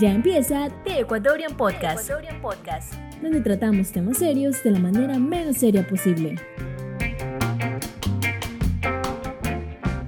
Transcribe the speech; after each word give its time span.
Ya 0.00 0.14
empieza 0.14 0.70
The 0.84 1.00
Ecuadorian 1.00 1.54
Podcast, 1.58 2.10
donde 3.20 3.42
tratamos 3.42 3.92
temas 3.92 4.16
serios 4.16 4.64
de 4.64 4.70
la 4.70 4.78
manera 4.78 5.18
menos 5.18 5.58
seria 5.58 5.86
posible. 5.86 6.36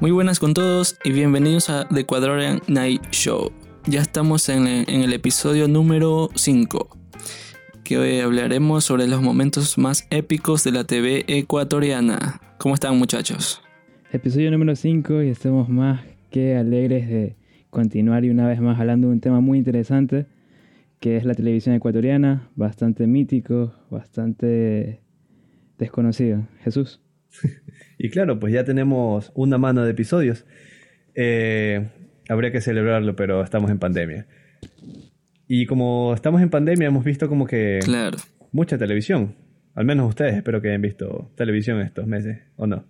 Muy 0.01 0.11
buenas 0.13 0.41
con 0.41 0.55
todos 0.55 0.97
y 1.05 1.13
bienvenidos 1.13 1.69
a 1.69 1.87
The 1.89 2.01
Ecuadorian 2.01 2.63
Night 2.69 3.03
Show. 3.11 3.53
Ya 3.85 4.01
estamos 4.01 4.49
en, 4.49 4.67
en 4.67 5.03
el 5.03 5.13
episodio 5.13 5.69
número 5.69 6.31
5, 6.37 6.97
que 7.85 7.99
hoy 7.99 8.21
hablaremos 8.21 8.85
sobre 8.85 9.07
los 9.07 9.21
momentos 9.21 9.77
más 9.77 10.07
épicos 10.09 10.65
de 10.65 10.73
la 10.73 10.85
TV 10.85 11.27
ecuatoriana. 11.29 12.41
¿Cómo 12.57 12.75
están 12.75 12.97
muchachos? 12.99 13.61
Episodio 14.11 14.51
número 14.53 14.75
5 14.75 15.23
y 15.23 15.29
estamos 15.29 15.69
más 15.69 16.01
que 16.31 16.57
alegres 16.57 17.11
de 17.11 17.42
continuar 17.73 18.23
y 18.27 18.31
una 18.31 18.47
vez 18.47 18.61
más 18.61 18.79
hablando 18.79 19.09
de 19.09 19.15
un 19.15 19.21
tema 19.21 19.41
muy 19.41 19.57
interesante 19.57 20.27
que 21.01 21.17
es 21.17 21.25
la 21.25 21.35
televisión 21.35 21.75
ecuatoriana, 21.75 22.49
bastante 22.55 23.09
mítico, 23.09 23.75
bastante 23.91 25.01
desconocido. 25.77 26.47
Jesús. 26.63 27.01
y 27.99 28.09
claro, 28.11 28.39
pues 28.39 28.53
ya 28.53 28.63
tenemos 28.63 29.33
una 29.35 29.59
mano 29.59 29.83
de 29.83 29.91
episodios. 29.91 30.47
Eh, 31.17 31.89
habría 32.29 32.53
que 32.53 32.61
celebrarlo, 32.61 33.17
pero 33.17 33.43
estamos 33.43 33.69
en 33.73 33.81
pandemia. 33.81 34.29
Y 35.49 35.67
como 35.67 36.15
estamos 36.15 36.41
en 36.41 36.51
pandemia, 36.51 36.87
hemos 36.87 37.05
visto 37.05 37.29
como 37.29 37.47
que 37.47 37.81
claro. 37.83 38.19
mucha 38.53 38.79
televisión. 38.79 39.35
Al 39.75 39.87
menos 39.87 40.09
ustedes 40.09 40.37
espero 40.37 40.63
que 40.63 40.69
hayan 40.69 40.83
visto 40.83 41.33
televisión 41.35 41.81
estos 41.81 42.07
meses, 42.07 42.39
¿o 42.55 42.69
no? 42.69 42.85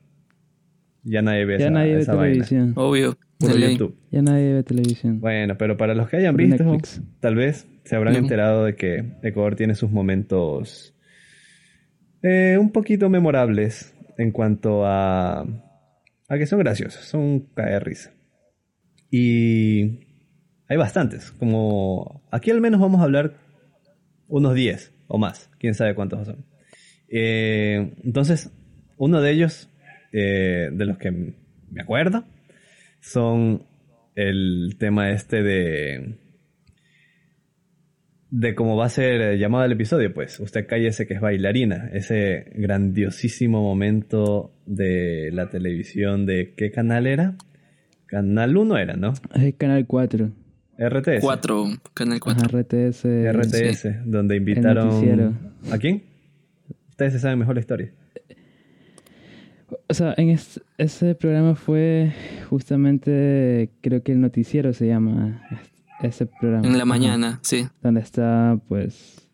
Ya 1.03 1.23
nadie 1.23 1.47
ve 1.47 1.59
ya 1.59 1.67
esa, 1.67 1.71
nadie 1.71 1.95
ve 1.95 2.01
esa 2.03 2.13
televisión. 2.13 2.73
Obvio. 2.77 3.17
Puro. 3.51 3.69
YouTube. 3.73 3.97
Ya 4.11 4.23
nadie 4.23 4.53
ve 4.55 4.63
televisión. 4.63 5.21
Bueno, 5.21 5.57
pero 5.59 5.77
para 5.77 5.95
los 5.95 6.09
que 6.09 6.17
hayan 6.19 6.37
visto, 6.37 6.63
Netflix. 6.65 7.03
tal 7.21 7.35
vez 7.35 7.67
se 7.85 7.97
habrán 7.97 8.15
No. 8.15 8.19
enterado 8.21 8.65
de 8.65 8.75
que 8.77 9.15
Ecuador 9.23 9.57
tiene 9.57 9.75
sus 9.75 9.91
momentos 9.91 10.95
eh, 12.23 12.57
un 12.59 12.71
poquito 12.71 13.09
memorables 13.11 13.95
en 14.19 14.31
cuanto 14.31 14.87
a, 14.87 15.41
a 15.41 16.39
que 16.39 16.47
son 16.47 16.59
graciosos, 16.61 17.05
son 17.05 17.41
caer 17.55 17.73
de 17.73 17.81
risa. 17.81 18.13
Y 19.11 20.01
hay 20.69 20.77
bastantes, 20.77 21.33
como 21.33 22.23
aquí 22.31 22.51
al 22.51 22.61
menos 22.61 22.81
vamos 22.81 23.01
a 23.01 23.05
hablar 23.05 23.35
unos 24.29 24.55
10 24.55 24.93
o 25.09 25.19
más, 25.19 25.51
quién 25.59 25.75
sabe 25.75 25.95
cuántos 25.95 26.27
son. 26.27 26.47
Eh, 27.09 27.95
entonces, 28.05 28.51
uno 28.97 29.21
de 29.21 29.31
ellos, 29.33 29.69
eh, 30.13 30.71
de 30.73 30.87
los 30.87 30.97
que 30.99 31.11
me 31.11 31.83
acuerdo, 31.83 32.25
son 33.03 33.67
el 34.15 34.77
tema 34.79 35.11
este 35.11 35.43
de 35.43 36.19
de 38.31 38.55
cómo 38.55 38.77
va 38.77 38.87
a 38.87 38.89
ser 38.89 39.37
llamado 39.39 39.67
el 39.67 39.73
episodio, 39.73 40.15
pues 40.15 40.41
usted 40.41 40.67
cállese 40.67 41.07
que 41.07 41.13
es 41.15 41.21
bailarina, 41.21 41.91
ese 41.93 42.51
grandiosísimo 42.55 43.61
momento 43.61 44.55
de 44.65 45.29
la 45.33 45.51
televisión 45.51 46.25
de 46.25 46.55
¿qué 46.57 46.71
canal 46.71 47.07
era? 47.07 47.37
Canal 48.07 48.57
1 48.57 48.79
era, 48.79 48.97
¿no? 48.97 49.13
Es 49.35 49.55
canal 49.57 49.87
4. 49.87 50.31
RTS. 50.79 51.21
4, 51.21 51.65
Canal 51.93 52.21
4. 52.21 52.47
Ajá, 52.47 52.59
RTS. 52.59 53.05
RTS, 53.05 53.87
donde 54.07 54.37
invitaron. 54.37 55.39
¿A 55.71 55.77
quién? 55.77 56.05
Ustedes 56.89 57.13
se 57.13 57.19
saben 57.19 57.39
mejor 57.39 57.57
la 57.57 57.61
historia. 57.61 57.93
O 59.93 59.95
sea, 59.95 60.15
en 60.17 60.31
es- 60.31 60.59
ese 60.79 61.15
programa 61.15 61.55
fue 61.55 62.13
justamente, 62.49 63.71
creo 63.83 64.03
que 64.03 64.13
el 64.13 64.21
noticiero 64.23 64.73
se 64.73 64.87
llama 64.87 65.43
es- 65.51 65.73
ese 66.15 66.27
programa. 66.27 66.67
En 66.67 66.79
la 66.79 66.85
mañana, 66.87 67.39
sí. 67.43 67.67
Donde 67.83 68.01
está, 68.01 68.59
pues, 68.69 69.29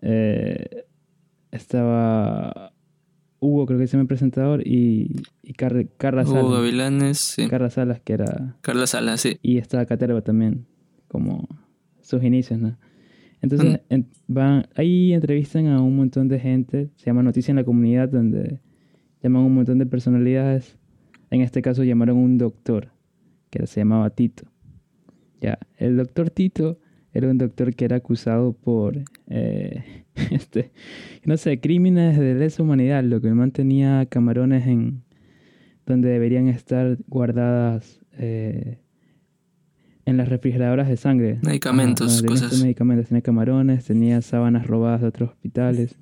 eh, 0.00 0.84
estaba 1.52 2.72
Hugo, 3.38 3.66
creo 3.66 3.78
que 3.78 3.86
se 3.86 3.92
llama 3.92 4.02
el 4.02 4.08
presentador, 4.08 4.66
y, 4.66 5.22
y 5.42 5.52
Car- 5.54 5.88
Carla 5.96 6.22
Hugo 6.22 6.32
Salas. 6.34 6.52
Gavilanes, 6.52 7.18
sí. 7.18 7.48
Carla 7.48 7.70
Salas, 7.70 8.00
que 8.00 8.12
era... 8.14 8.56
Carla 8.60 8.86
Sala, 8.86 9.16
sí. 9.16 9.38
Y 9.42 9.58
estaba 9.58 9.84
Caterva 9.86 10.20
también, 10.22 10.66
como 11.08 11.48
sus 12.00 12.22
inicios, 12.22 12.60
¿no? 12.60 12.76
Entonces, 13.40 13.72
Mm. 13.72 13.94
en- 13.94 14.06
van, 14.28 14.66
ahí 14.76 15.12
entrevistan 15.12 15.66
a 15.68 15.80
un 15.80 15.96
montón 15.96 16.28
de 16.28 16.38
gente, 16.38 16.90
se 16.96 17.06
llama 17.06 17.22
Noticia 17.22 17.50
en 17.52 17.56
la 17.56 17.64
Comunidad, 17.64 18.08
donde 18.08 18.60
llaman 19.22 19.42
un 19.42 19.54
montón 19.54 19.78
de 19.78 19.86
personalidades. 19.86 20.76
En 21.30 21.40
este 21.40 21.62
caso 21.62 21.84
llamaron 21.84 22.18
a 22.18 22.20
un 22.20 22.38
doctor, 22.38 22.88
que 23.50 23.66
se 23.66 23.80
llamaba 23.80 24.10
Tito. 24.10 24.44
Ya, 25.40 25.58
el 25.76 25.96
doctor 25.96 26.30
Tito 26.30 26.78
era 27.12 27.28
un 27.28 27.38
doctor 27.38 27.74
que 27.74 27.84
era 27.84 27.96
acusado 27.96 28.52
por, 28.52 28.98
eh, 29.28 30.04
este, 30.30 30.72
no 31.24 31.36
sé, 31.36 31.60
crímenes 31.60 32.18
de 32.18 32.34
lesa 32.34 32.62
humanidad, 32.62 33.02
lo 33.04 33.20
que 33.20 33.30
mantenía 33.32 34.06
camarones 34.06 34.66
en 34.66 35.02
donde 35.86 36.10
deberían 36.10 36.48
estar 36.48 36.96
guardadas 37.08 38.00
eh, 38.18 38.78
en 40.04 40.16
las 40.16 40.28
refrigeradoras 40.28 40.88
de 40.88 40.96
sangre. 40.96 41.38
Medicamentos, 41.42 42.22
tenían 42.22 42.40
cosas. 42.40 42.62
medicamentos, 42.62 43.08
tenía 43.08 43.22
camarones, 43.22 43.84
tenía 43.84 44.22
sábanas 44.22 44.66
robadas 44.66 45.02
de 45.02 45.08
otros 45.08 45.30
hospitales. 45.30 45.96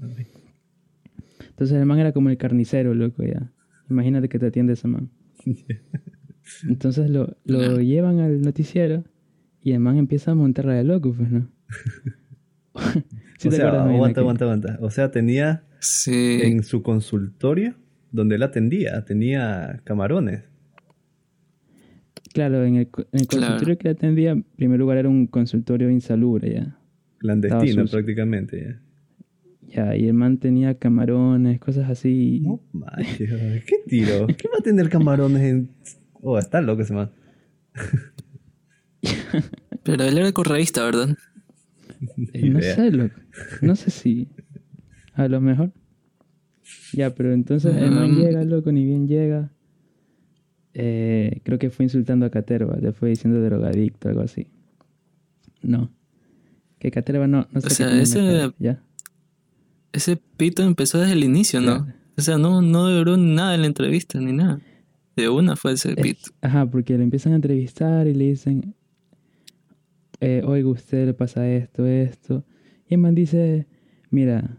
Entonces 1.60 1.76
el 1.76 1.84
man 1.84 1.98
era 1.98 2.12
como 2.12 2.30
el 2.30 2.38
carnicero, 2.38 2.94
loco, 2.94 3.22
ya. 3.22 3.52
Imagínate 3.90 4.30
que 4.30 4.38
te 4.38 4.46
atiende 4.46 4.72
ese 4.72 4.88
man. 4.88 5.10
Entonces 6.66 7.10
lo, 7.10 7.36
lo 7.44 7.78
llevan 7.80 8.18
al 8.18 8.40
noticiero 8.40 9.04
y 9.62 9.72
el 9.72 9.80
man 9.80 9.98
empieza 9.98 10.30
a 10.30 10.34
montarla 10.34 10.72
de 10.72 10.84
loco, 10.84 11.12
pues, 11.14 11.30
¿no? 11.30 11.48
¿Sí 13.38 13.48
o 13.48 13.50
te 13.50 13.56
sea, 13.58 13.68
aguanta, 13.84 14.20
aguanta, 14.22 14.44
aguanta. 14.46 14.78
O 14.80 14.90
sea, 14.90 15.10
tenía 15.10 15.64
Sí. 15.80 16.40
en 16.42 16.62
su 16.62 16.82
consultorio 16.82 17.74
donde 18.10 18.36
él 18.36 18.42
atendía, 18.42 19.04
tenía 19.04 19.82
camarones. 19.84 20.44
Claro, 22.32 22.64
en 22.64 22.76
el, 22.76 22.88
co- 22.88 23.02
en 23.12 23.20
el 23.20 23.26
Claro. 23.26 23.44
consultorio 23.46 23.76
que 23.78 23.88
atendía, 23.90 24.30
en 24.30 24.42
primer 24.44 24.78
lugar 24.78 24.96
era 24.96 25.10
un 25.10 25.26
consultorio 25.26 25.90
insalubre, 25.90 26.54
ya. 26.54 26.78
Clandestino 27.18 27.84
prácticamente. 27.84 28.60
ya. 28.62 28.80
Ya, 29.72 29.96
y 29.96 30.08
el 30.08 30.14
man 30.14 30.38
tenía 30.38 30.74
camarones, 30.76 31.60
cosas 31.60 31.88
así. 31.88 32.40
No 32.44 32.60
manches, 32.72 33.30
¿qué 33.64 33.76
tiro? 33.86 34.26
¿Qué 34.26 34.48
va 34.48 34.58
a 34.58 34.62
tener 34.62 34.88
camarones 34.88 35.42
en.? 35.42 35.70
Oh, 36.22 36.38
está 36.38 36.60
loco 36.60 36.82
ese 36.82 36.92
man. 36.92 37.10
Pero 39.82 40.04
él 40.04 40.18
era 40.18 40.32
correísta, 40.32 40.84
¿verdad? 40.84 41.16
Eh, 42.32 42.48
no 42.50 42.58
idea. 42.58 42.74
sé, 42.74 42.90
loco. 42.90 43.14
No 43.62 43.76
sé 43.76 43.90
si. 43.90 44.28
A 45.14 45.28
lo 45.28 45.40
mejor. 45.40 45.72
Ya, 46.92 47.14
pero 47.14 47.32
entonces 47.32 47.74
el 47.76 47.90
man 47.90 48.12
Mm. 48.12 48.16
llega, 48.18 48.44
loco, 48.44 48.70
ni 48.72 48.84
bien 48.84 49.08
llega. 49.08 49.50
Eh, 50.74 51.40
creo 51.42 51.58
que 51.58 51.70
fue 51.70 51.84
insultando 51.84 52.26
a 52.26 52.30
Caterva, 52.30 52.76
le 52.76 52.92
fue 52.92 53.08
diciendo 53.10 53.42
drogadicto, 53.42 54.08
algo 54.08 54.20
así. 54.20 54.46
No. 55.62 55.90
Que 56.78 56.90
Caterva 56.90 57.26
no, 57.26 57.48
no 57.52 57.60
sé 57.60 57.68
qué 57.68 57.74
sea, 57.74 58.00
ese- 58.00 58.52
¿Ya? 58.58 58.82
Ese 59.92 60.16
pito 60.36 60.62
empezó 60.62 60.98
desde 60.98 61.12
el 61.14 61.24
inicio, 61.24 61.60
¿no? 61.60 61.84
Claro. 61.84 61.94
O 62.16 62.20
sea, 62.22 62.38
no, 62.38 62.60
no 62.62 62.88
duró 62.88 63.16
nada 63.16 63.54
en 63.54 63.62
la 63.62 63.66
entrevista 63.66 64.20
ni 64.20 64.32
nada. 64.32 64.60
De 65.16 65.28
una 65.28 65.56
fue 65.56 65.72
ese 65.72 65.90
Es- 65.90 65.96
pito. 65.96 66.30
ajá, 66.42 66.70
porque 66.70 66.96
lo 66.96 67.02
empiezan 67.02 67.32
a 67.32 67.36
entrevistar 67.36 68.06
y 68.06 68.14
le 68.14 68.24
dicen, 68.26 68.74
eh, 70.20 70.42
oiga, 70.44 70.68
usted 70.68 71.06
le 71.06 71.14
pasa 71.14 71.48
esto, 71.50 71.86
esto. 71.86 72.44
Y 72.88 72.94
el 72.94 73.00
man 73.00 73.14
dice, 73.14 73.66
mira, 74.10 74.58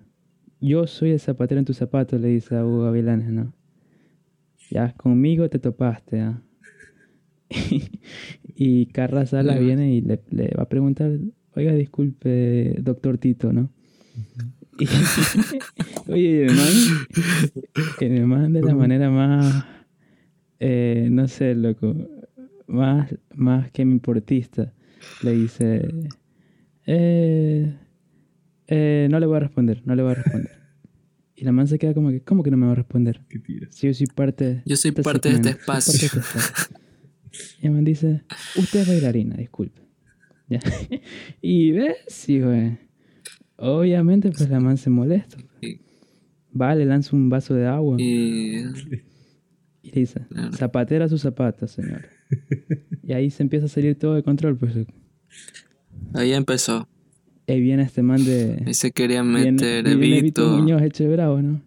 yo 0.59 0.87
soy 0.87 1.11
el 1.11 1.19
zapatero 1.19 1.59
en 1.59 1.65
tus 1.65 1.77
zapatos, 1.77 2.19
le 2.19 2.27
dice 2.29 2.55
a 2.55 2.65
Hugo 2.65 2.83
Gavilanes, 2.83 3.29
¿no? 3.31 3.53
Ya, 4.69 4.93
conmigo 4.93 5.49
te 5.49 5.59
topaste, 5.59 6.21
¿ah? 6.21 6.41
y 8.55 8.85
Carla 8.87 9.25
Salas 9.25 9.59
Mm. 9.59 9.65
viene 9.65 9.93
y 9.93 10.01
le, 10.01 10.21
le 10.29 10.53
va 10.57 10.63
a 10.63 10.69
preguntar, 10.69 11.11
oiga, 11.55 11.73
disculpe, 11.73 12.75
doctor 12.81 13.17
Tito, 13.17 13.51
¿no? 13.53 13.69
Oye, 16.07 16.45
el 16.45 16.55
man, 16.55 16.65
el 17.99 18.25
man 18.25 18.53
de 18.53 18.61
la 18.61 18.75
manera 18.75 19.09
más, 19.09 19.65
eh, 20.59 21.07
no 21.11 21.27
sé, 21.27 21.55
loco, 21.55 21.95
más, 22.67 23.13
más 23.35 23.71
que 23.71 23.85
mi 23.85 23.93
importista, 23.93 24.73
le 25.23 25.33
dice, 25.33 25.87
eh, 26.85 27.75
eh, 28.67 29.07
no 29.09 29.19
le 29.19 29.25
voy 29.25 29.37
a 29.37 29.41
responder, 29.41 29.81
no 29.85 29.95
le 29.95 30.03
voy 30.03 30.11
a 30.11 30.15
responder. 30.15 30.51
Y 31.33 31.43
la 31.43 31.51
man 31.51 31.65
se 31.67 31.79
queda 31.79 31.95
como 31.95 32.11
que, 32.11 32.21
¿cómo 32.21 32.43
que 32.43 32.51
no 32.51 32.57
me 32.57 32.67
va 32.67 32.73
a 32.73 32.75
responder? 32.75 33.19
Si 33.71 33.87
yo 33.87 33.93
soy 33.95 34.05
parte... 34.05 34.61
Yo 34.63 34.75
soy 34.75 34.89
este 34.89 35.01
parte 35.01 35.29
de 35.29 35.35
este 35.37 35.53
soy 35.53 35.61
parte 35.65 35.89
espacio. 35.89 35.99
de 35.99 36.05
este 36.05 36.19
espacio. 36.19 36.77
Y 37.61 37.65
el 37.65 37.73
man 37.73 37.83
dice, 37.83 38.21
usted 38.57 38.81
es 38.81 38.87
bailarina, 38.87 39.37
disculpe. 39.37 39.81
Ya. 40.47 40.59
y 41.41 41.71
ves, 41.71 41.97
sí, 42.07 42.41
güey. 42.41 42.77
Obviamente, 43.61 44.29
pues 44.31 44.49
la 44.49 44.59
man 44.59 44.77
se 44.77 44.89
molesta. 44.89 45.37
Y- 45.61 45.79
Va, 46.59 46.75
le 46.75 46.85
lanza 46.85 47.15
un 47.15 47.29
vaso 47.29 47.53
de 47.53 47.65
agua 47.65 47.95
y, 47.99 48.57
Y 49.83 49.91
le 49.91 50.01
dice, 50.01 50.21
Claro. 50.29 50.51
zapatera 50.53 51.07
sus 51.07 51.21
zapatos, 51.21 51.71
señor. 51.71 52.01
y 53.03 53.13
ahí 53.13 53.29
se 53.29 53.43
empieza 53.43 53.67
a 53.67 53.69
salir 53.69 53.95
todo 53.97 54.15
de 54.15 54.23
control, 54.23 54.57
pues. 54.57 54.73
Ahí 56.13 56.33
empezó. 56.33 56.87
Ahí 57.47 57.61
viene 57.61 57.83
este 57.83 58.01
man 58.03 58.23
de. 58.23 58.63
Ahí 58.65 58.73
se 58.73 58.91
quería 58.91 59.21
viene- 59.23 59.51
meter 59.53 59.87
y 59.87 59.95
viene 59.95 60.21
Vito. 60.21 60.49
Muñoz 60.57 60.81
hecho 60.81 61.03
de 61.05 61.09
bravo, 61.11 61.41
¿no? 61.41 61.61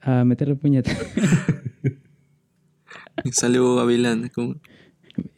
A 0.00 0.24
meterle 0.24 0.54
puñeta. 0.56 0.90
Y 3.24 3.32
salió 3.32 3.76
Gavilán. 3.76 4.30
como, 4.34 4.56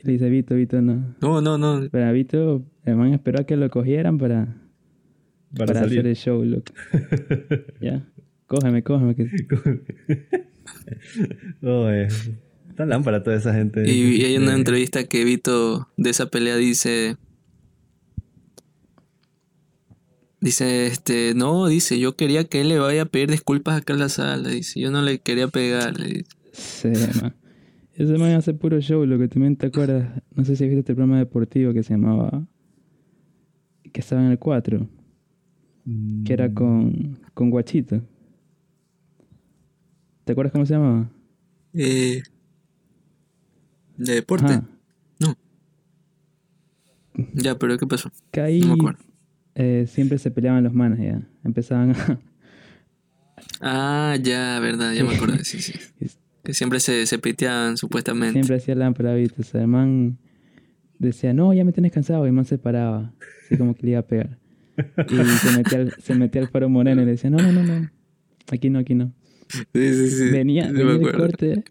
Le 0.03 0.13
dice 0.13 0.29
Vito, 0.31 0.55
Vito 0.55 0.81
no. 0.81 1.15
No, 1.21 1.41
no, 1.41 1.59
no. 1.59 1.89
Pero 1.91 2.07
a 2.07 2.13
Vito, 2.13 2.65
el 2.85 2.97
man 2.97 3.13
esperó 3.13 3.41
a 3.41 3.45
que 3.45 3.57
lo 3.57 3.69
cogieran 3.71 4.17
para, 4.19 4.57
Para, 5.57 5.67
para, 5.67 5.81
hacer 5.81 5.89
salir. 5.91 6.07
el 6.07 6.17
show, 6.17 6.45
loco. 6.45 6.73
ya. 7.81 8.07
Cógeme, 8.47 8.83
cógeme. 8.83 9.15
Que... 9.15 9.29
Oh, 11.63 11.89
eh, 11.91 12.09
Está 12.71 12.87
lámpara 12.87 13.23
toda 13.23 13.37
esa 13.37 13.55
gente. 13.55 13.89
Y, 13.89 14.17
y 14.17 14.25
hay 14.25 14.37
una 14.37 14.53
Eh, 14.53 14.57
entrevista 14.57 15.05
que 15.05 15.25
Vito 15.25 15.89
de 15.97 16.11
esa 16.11 16.27
pelea 16.27 16.57
dice. 16.57 17.17
Dice, 20.41 20.87
este, 20.87 21.35
no, 21.35 21.67
dice, 21.69 21.99
yo 21.99 22.17
quería 22.17 22.45
que 22.45 22.61
él 22.61 22.69
le 22.69 22.79
vaya 22.79 23.03
a 23.03 23.07
pedir 23.07 23.31
disculpas 23.31 23.81
acá 23.81 23.93
en 23.95 24.01
la 24.01 24.09
sala. 24.09 24.49
Dice, 24.49 24.81
yo 24.81 24.91
no 24.91 25.01
le 25.03 25.19
quería 25.21 25.49
pegar. 25.49 25.97
dice. 25.97 26.25
Sí, 26.53 26.89
man. 27.23 27.35
Ese 27.95 28.19
man 28.19 28.33
hace 28.33 28.53
puro 28.55 28.81
show, 28.81 29.07
lo 29.07 29.19
que 29.19 29.29
tú 29.29 29.39
me 29.39 29.55
te 29.55 29.67
acuerdas. 29.67 30.21
No 30.35 30.45
sé 30.45 30.57
si 30.57 30.65
viste 30.65 30.81
este 30.81 30.95
programa 30.95 31.19
deportivo 31.19 31.73
que 31.73 31.83
se 31.83 31.95
llamaba. 31.95 32.45
Que 33.93 34.01
estaba 34.01 34.25
en 34.25 34.33
el 34.33 34.39
4. 34.39 34.89
Que 36.25 36.33
era 36.33 36.53
con, 36.53 37.19
con 37.35 37.51
Guachito. 37.51 38.01
¿Te 40.25 40.33
acuerdas 40.33 40.53
cómo 40.53 40.65
se 40.65 40.75
llamaba? 40.75 41.11
Eh, 41.75 42.23
de 43.99 44.15
deporte. 44.15 44.47
Ajá. 44.55 44.69
No. 45.21 45.37
Ya, 47.35 47.59
pero 47.59 47.77
¿qué 47.79 47.87
pasó? 47.87 48.11
Que 48.31 48.41
ahí 48.41 48.61
No 48.61 48.69
me 48.69 48.75
acuerdo. 48.75 49.05
eh, 49.55 49.87
siempre 49.89 50.19
se 50.19 50.31
peleaban 50.31 50.65
los 50.65 50.73
manes 50.73 50.99
ya. 51.01 51.29
Empezaban 51.45 51.91
a... 51.93 52.21
Ah, 53.61 54.17
ya, 54.23 54.59
verdad, 54.61 54.93
ya 54.95 55.05
me 55.05 55.15
acordé, 55.15 55.45
sí, 55.45 55.61
sí. 55.61 55.75
Que 56.45 56.53
siempre 56.55 56.79
se, 56.81 57.07
se 57.07 57.19
piteaban 57.19 57.77
supuestamente. 57.79 58.35
siempre 58.35 58.57
hacía 58.57 58.75
lámpara, 58.75 59.15
¿viste? 59.15 59.41
O 59.41 59.45
sea, 59.45 59.63
el 59.63 59.67
man 59.69 60.19
decía, 60.99 61.33
no, 61.33 61.55
ya 61.55 61.65
me 61.65 61.73
tienes 61.73 61.91
cansado. 61.93 62.25
Y 62.25 62.29
el 62.29 62.35
man 62.35 62.45
se 62.45 62.59
paraba. 62.59 63.15
Así 63.47 63.57
como 63.57 63.75
que 63.75 63.83
le 63.83 63.91
iba 63.93 64.01
a 64.01 64.07
pegar. 64.07 64.39
Y 65.09 65.25
se 65.25 65.57
metía 65.57 65.79
al, 65.79 65.93
se 66.01 66.15
metía 66.15 66.41
al 66.43 66.49
faro 66.49 66.69
moreno 66.69 67.03
y 67.03 67.05
le 67.05 67.13
decía, 67.13 67.31
no, 67.31 67.39
no, 67.39 67.53
no, 67.53 67.63
no. 67.63 67.91
Aquí 68.51 68.71
no, 68.71 68.81
aquí 68.81 68.95
no. 68.95 69.13
Sí, 69.49 69.63
sí, 69.75 70.11
sí. 70.11 70.31
venía, 70.31 70.71
venía 70.73 70.95
acuerdo. 70.95 71.19
corte 71.19 71.65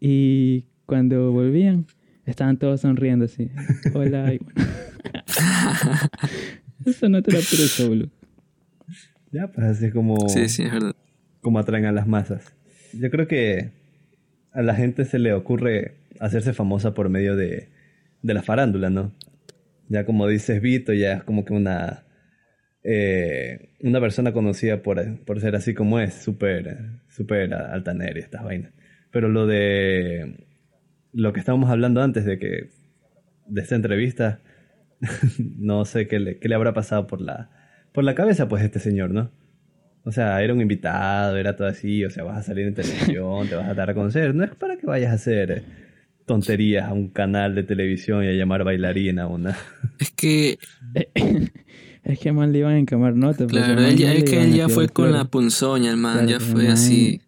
y 0.00 0.64
cuando 0.86 1.30
volvían 1.32 1.86
estaban 2.26 2.56
todos 2.58 2.80
sonriendo 2.80 3.26
así. 3.26 3.50
Hola. 3.94 4.34
y 4.34 4.38
bueno. 4.38 4.60
Eso 6.86 7.08
no 7.08 7.22
te 7.22 7.30
puro 7.32 7.42
show, 7.44 7.94
loco. 7.94 8.12
Ya, 9.30 9.46
pues 9.48 9.66
así 9.66 9.86
es 9.86 9.92
como, 9.92 10.28
Sí, 10.28 10.48
sí, 10.48 10.64
es 10.64 10.72
verdad. 10.72 10.94
como 11.40 11.58
atraen 11.58 11.86
a 11.86 11.92
las 11.92 12.06
masas. 12.06 12.54
Yo 12.92 13.10
creo 13.10 13.26
que 13.26 13.70
a 14.52 14.62
la 14.62 14.74
gente 14.74 15.04
se 15.04 15.18
le 15.18 15.32
ocurre 15.32 15.94
hacerse 16.20 16.52
famosa 16.52 16.92
por 16.92 17.08
medio 17.08 17.36
de, 17.36 17.68
de 18.22 18.34
la 18.34 18.42
farándula, 18.42 18.90
¿no? 18.90 19.12
Ya 19.88 20.04
como 20.04 20.26
dices 20.28 20.60
Vito, 20.60 20.92
ya 20.92 21.14
es 21.14 21.24
como 21.24 21.44
que 21.44 21.54
una, 21.54 22.04
eh, 22.84 23.70
una 23.80 24.00
persona 24.00 24.32
conocida 24.32 24.82
por, 24.82 25.18
por 25.24 25.40
ser 25.40 25.56
así 25.56 25.74
como 25.74 26.00
es, 26.00 26.14
súper 26.14 26.78
súper 27.08 27.54
altanera 27.54 28.18
y 28.18 28.22
estas 28.22 28.44
vainas. 28.44 28.72
Pero 29.10 29.28
lo 29.28 29.46
de 29.46 30.46
lo 31.12 31.32
que 31.32 31.40
estábamos 31.40 31.70
hablando 31.70 32.02
antes 32.02 32.24
de 32.24 32.38
que 32.38 32.70
de 33.46 33.60
esta 33.60 33.74
entrevista, 33.74 34.40
no 35.38 35.84
sé 35.84 36.08
qué 36.08 36.18
le, 36.18 36.38
qué 36.38 36.48
le 36.48 36.54
habrá 36.54 36.72
pasado 36.72 37.06
por 37.06 37.20
la, 37.20 37.50
por 37.92 38.04
la 38.04 38.14
cabeza 38.14 38.48
pues 38.48 38.62
este 38.62 38.78
señor, 38.78 39.10
¿no? 39.10 39.30
O 40.04 40.10
sea, 40.10 40.42
era 40.42 40.52
un 40.52 40.60
invitado, 40.60 41.36
era 41.36 41.54
todo 41.54 41.68
así, 41.68 42.04
o 42.04 42.10
sea, 42.10 42.24
vas 42.24 42.38
a 42.38 42.42
salir 42.42 42.66
en 42.66 42.74
televisión, 42.74 43.48
te 43.48 43.54
vas 43.54 43.68
a 43.68 43.74
dar 43.74 43.90
a 43.90 43.94
conocer. 43.94 44.34
No 44.34 44.42
es 44.42 44.52
para 44.54 44.76
que 44.76 44.86
vayas 44.86 45.12
a 45.12 45.14
hacer 45.14 45.62
tonterías 46.26 46.88
a 46.88 46.92
un 46.92 47.08
canal 47.08 47.54
de 47.54 47.62
televisión 47.62 48.24
y 48.24 48.28
a 48.28 48.32
llamar 48.32 48.64
bailarina 48.64 49.24
a 49.24 49.26
una. 49.28 49.56
Es 50.00 50.10
que, 50.10 50.58
Es 52.04 52.18
que 52.18 52.32
man 52.32 52.50
le 52.52 52.58
iban 52.58 52.72
a 52.74 52.78
encamar 52.78 53.14
notas. 53.14 53.46
claro, 53.46 53.80
él 53.80 53.96
ya- 53.96 54.12
es 54.12 54.24
que 54.24 54.42
él 54.42 54.52
ya 54.54 54.68
fue 54.68 54.88
con 54.88 55.04
flores. 55.06 55.22
la 55.22 55.24
punzoña, 55.30 55.90
el 55.90 55.96
man, 55.96 56.14
Claro, 56.26 56.28
ya 56.30 56.40
fue 56.40 56.64
man- 56.64 56.72
así. 56.72 57.20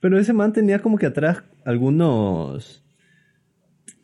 Pero 0.00 0.18
ese 0.18 0.32
man 0.32 0.52
tenía 0.52 0.80
como 0.80 0.98
que 0.98 1.06
atrás 1.06 1.44
algunos... 1.64 2.82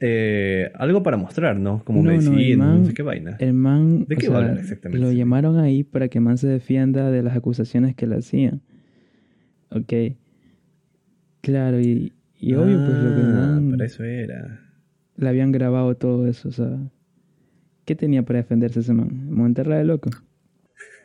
eh, 0.01 0.71
algo 0.75 1.03
para 1.03 1.17
mostrar, 1.17 1.59
¿no? 1.59 1.83
Como 1.85 2.03
No, 2.03 2.11
no, 2.11 2.17
el 2.19 2.25
medicina, 2.31 2.77
no, 2.77 2.85
sé 2.85 2.95
qué 2.95 3.03
vaina. 3.03 3.37
El 3.41 3.53
man, 3.55 4.05
¿De 4.07 4.15
o 4.15 4.19
qué 4.19 4.29
va 4.29 4.45
sea, 4.45 4.53
exactamente? 4.61 5.05
Lo 5.05 5.11
llamaron 5.11 5.59
ahí 5.59 5.83
para 5.83 6.09
que 6.09 6.21
man 6.21 6.39
se 6.39 6.47
defienda 6.47 7.11
de 7.11 7.23
las 7.23 7.37
acusaciones 7.37 7.97
que 7.97 8.07
le 8.07 8.17
hacían. 8.17 8.61
Ok. 9.71 9.93
Claro, 11.41 11.81
y, 11.81 12.13
y 12.39 12.55
obvio, 12.55 12.85
pues 12.85 12.99
lo 13.01 13.15
que 13.15 13.21
el 13.23 13.27
Ah, 13.31 13.33
man 13.59 13.71
para 13.71 13.87
eso 13.87 14.05
era. 14.05 14.61
le 15.17 15.29
habían 15.29 15.51
grabado 15.51 15.97
todo 15.97 16.29
eso, 16.29 16.51
o 16.51 16.53
sea. 16.53 16.79
¿Qué 17.89 17.97
tenía 17.97 18.23
para 18.23 18.41
defenderse 18.41 18.81
ese 18.81 18.93
man? 18.93 19.55
De 19.55 19.83
loco. 19.83 20.11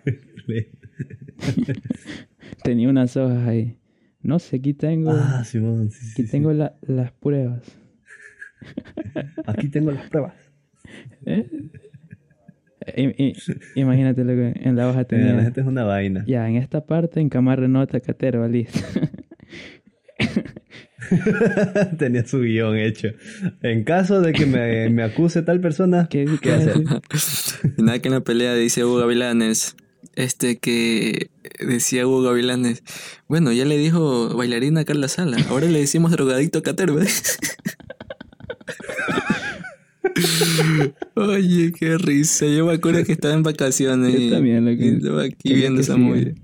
Tenía 2.62 2.90
unas 2.90 3.16
hojas 3.16 3.48
ahí. 3.48 3.78
No 4.22 4.38
sé, 4.38 4.58
aquí 4.58 4.74
tengo, 4.74 5.12
ah, 5.12 5.46
Simón, 5.46 5.92
sí, 5.92 6.06
sí, 6.08 6.12
aquí 6.12 6.24
sí. 6.26 6.32
tengo 6.32 6.52
la- 6.52 6.76
las 6.82 7.14
pruebas. 7.14 7.62
Aquí 9.48 9.70
tengo 9.70 9.92
las 9.92 10.10
pruebas. 10.10 10.34
¿Eh? 11.26 11.48
I- 12.98 13.24
i- 13.30 13.34
imagínate 13.76 14.26
lo 14.26 14.34
que 14.34 14.52
en 14.68 14.76
la 14.76 14.90
hoja 14.90 15.02
Eh, 15.02 15.06
tenía. 15.06 15.34
la 15.36 15.44
gente 15.44 15.62
es 15.62 15.68
una 15.68 15.86
vaina. 15.86 16.26
Ya, 16.28 16.50
en 16.50 16.58
esta 16.58 16.86
parte, 16.86 17.22
en 17.22 17.30
Camarre 17.30 17.70
Nota, 17.70 18.02
Catero, 18.02 18.46
listo. 18.50 18.80
Tenía 21.98 22.26
su 22.26 22.40
guion 22.42 22.78
hecho. 22.78 23.10
En 23.62 23.84
caso 23.84 24.22
de 24.22 24.34
que 24.34 24.46
me, 24.46 24.90
me 24.90 25.04
acuse 25.04 25.42
tal 25.42 25.60
persona, 25.60 26.08
¿Qué, 26.12 26.26
¿qué, 26.26 26.38
qué 26.42 26.52
hacer? 26.54 26.84
Nada 27.78 28.00
que 28.00 28.08
en 28.08 28.14
la 28.14 28.22
pelea 28.22 28.54
dice 28.56 28.84
Hugo 28.86 28.98
Gavilanes, 28.98 29.76
este 30.16 30.58
que 30.60 31.30
decía 31.60 32.06
Hugo 32.08 32.22
Gavilanes, 32.24 32.84
bueno, 33.28 33.52
ya 33.52 33.66
le 33.66 33.78
dijo 33.78 34.36
bailarina 34.36 34.82
a 34.82 34.86
Carla 34.86 35.08
Sala, 35.08 35.38
ahora 35.50 35.68
le 35.68 35.80
decimos 35.80 36.12
drogadicto 36.12 36.60
a 36.60 36.64
Caterva. 36.64 37.04
Oye, 41.16 41.72
qué 41.78 41.98
risa. 41.98 42.46
Yo 42.48 42.66
me 42.66 42.74
acuerdo 42.74 43.04
que 43.04 43.14
estaba 43.14 43.34
en 43.34 43.44
vacaciones. 43.44 44.14
Yo 44.20 44.36
también, 44.36 44.66
loco. 44.66 44.84
y 44.84 44.88
estaba 44.90 45.24
aquí 45.24 45.54
viendo 45.54 45.78
que 45.78 45.82
esa 45.82 45.98
movie. 45.98 46.36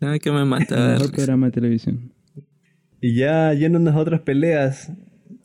Nada 0.00 0.18
que 0.18 0.30
me 0.30 0.40
El 0.40 0.46
mataba. 0.46 0.92
mejor 0.92 1.12
programa 1.12 1.46
de 1.46 1.52
televisión. 1.52 2.12
Y 3.00 3.14
ya 3.14 3.52
yéndonos 3.52 3.94
a 3.94 3.98
otras 3.98 4.20
peleas, 4.22 4.92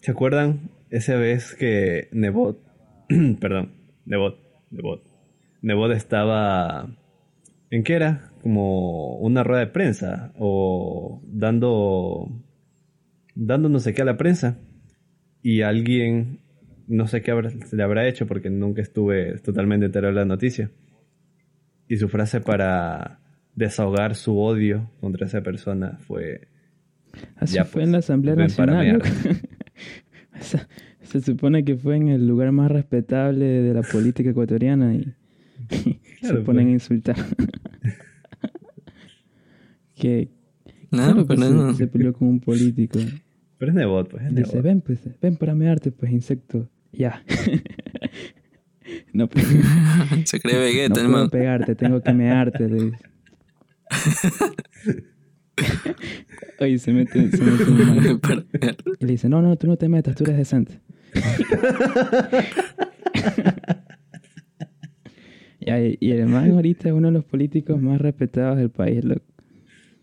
¿se 0.01 0.11
acuerdan 0.11 0.71
esa 0.89 1.15
vez 1.15 1.53
que 1.55 2.07
Nebot, 2.11 2.59
perdón, 3.39 3.73
Nebot, 4.05 4.39
Nebot, 4.71 5.03
Nebot 5.61 5.91
estaba, 5.91 6.95
¿en 7.69 7.83
qué 7.83 7.93
era? 7.93 8.31
Como 8.41 9.17
una 9.17 9.43
rueda 9.43 9.59
de 9.61 9.67
prensa 9.67 10.33
o 10.39 11.21
dando, 11.25 12.29
dando 13.35 13.69
no 13.69 13.79
sé 13.79 13.93
qué 13.93 14.01
a 14.01 14.05
la 14.05 14.17
prensa 14.17 14.57
y 15.43 15.61
alguien, 15.61 16.39
no 16.87 17.07
sé 17.07 17.21
qué 17.21 17.31
habrá- 17.31 17.51
se 17.51 17.75
le 17.75 17.83
habrá 17.83 18.07
hecho 18.07 18.27
porque 18.27 18.49
nunca 18.49 18.81
estuve 18.81 19.37
totalmente 19.39 19.85
enterado 19.87 20.13
de 20.13 20.19
la 20.19 20.25
noticia. 20.25 20.71
Y 21.87 21.97
su 21.97 22.07
frase 22.07 22.39
para 22.39 23.19
desahogar 23.55 24.15
su 24.15 24.39
odio 24.39 24.89
contra 25.01 25.27
esa 25.27 25.41
persona 25.41 25.97
fue 26.07 26.47
Así 27.35 27.55
Ya, 27.55 27.65
fue 27.65 27.73
pues, 27.81 27.85
en 27.85 27.91
la 27.93 27.97
Asamblea 27.99 28.35
ven 28.35 28.47
para 28.55 28.73
Nacional. 28.73 29.01
Esa- 30.39 30.67
Se 31.03 31.19
supone 31.19 31.65
que 31.65 31.75
fue 31.75 31.97
en 31.97 32.07
el 32.07 32.25
lugar 32.25 32.51
más 32.53 32.71
respetable 32.71 33.43
de 33.45 33.73
la 33.73 33.81
política 33.81 34.29
ecuatoriana 34.29 34.93
y, 34.95 35.13
y 35.85 35.95
Claro, 36.21 36.37
se 36.37 36.41
ponen 36.43 36.65
pues. 36.65 36.67
a 36.67 36.71
insultar. 36.71 37.15
que 39.95 40.29
No, 40.91 40.97
claro, 40.99 41.25
pues, 41.27 41.39
se- 41.39 41.49
no. 41.51 41.73
se, 41.73 41.87
peleó 41.87 42.13
con 42.13 42.27
un 42.29 42.39
político. 42.39 42.99
Pero 43.57 43.71
es 43.71 43.75
Nebot, 43.75 44.09
pues 44.09 44.23
es 44.23 44.29
Dice, 44.35 44.49
Nebot. 44.51 44.63
ven 44.63 44.81
pues, 44.81 44.99
ven 45.21 45.35
para 45.35 45.53
mearte, 45.53 45.91
pues, 45.91 46.11
insecto. 46.11 46.69
Ya. 46.93 47.21
no, 49.13 49.27
pues, 49.29 49.45
Se 50.25 50.39
cree 50.39 50.53
no 50.55 50.59
Vegeta, 50.61 50.93
puedo 50.93 51.05
hermano. 51.07 51.29
pegarte, 51.29 51.75
tengo 51.75 52.01
que 52.01 52.13
mearte, 52.13 52.69
le 52.69 52.83
dice. 52.85 52.97
Oye, 56.61 56.77
se 56.77 56.93
mete, 56.93 57.29
se 57.31 57.43
mete 57.43 57.63
un 57.71 57.77
man. 57.95 58.19
Para- 58.19 58.45
Y 58.99 59.05
le 59.05 59.11
dice, 59.13 59.27
no, 59.29 59.41
no, 59.41 59.55
tú 59.57 59.67
no 59.67 59.75
te 59.77 59.89
metas, 59.89 60.15
tú 60.15 60.23
eres 60.23 60.37
decente. 60.37 60.79
Y, 65.59 65.97
y 66.07 66.11
el 66.11 66.25
man 66.27 66.51
ahorita 66.51 66.89
es 66.89 66.93
uno 66.93 67.09
de 67.09 67.13
los 67.13 67.23
políticos 67.25 67.79
más 67.81 68.01
respetados 68.01 68.57
del 68.57 68.71
país, 68.71 69.03
loco. 69.05 69.21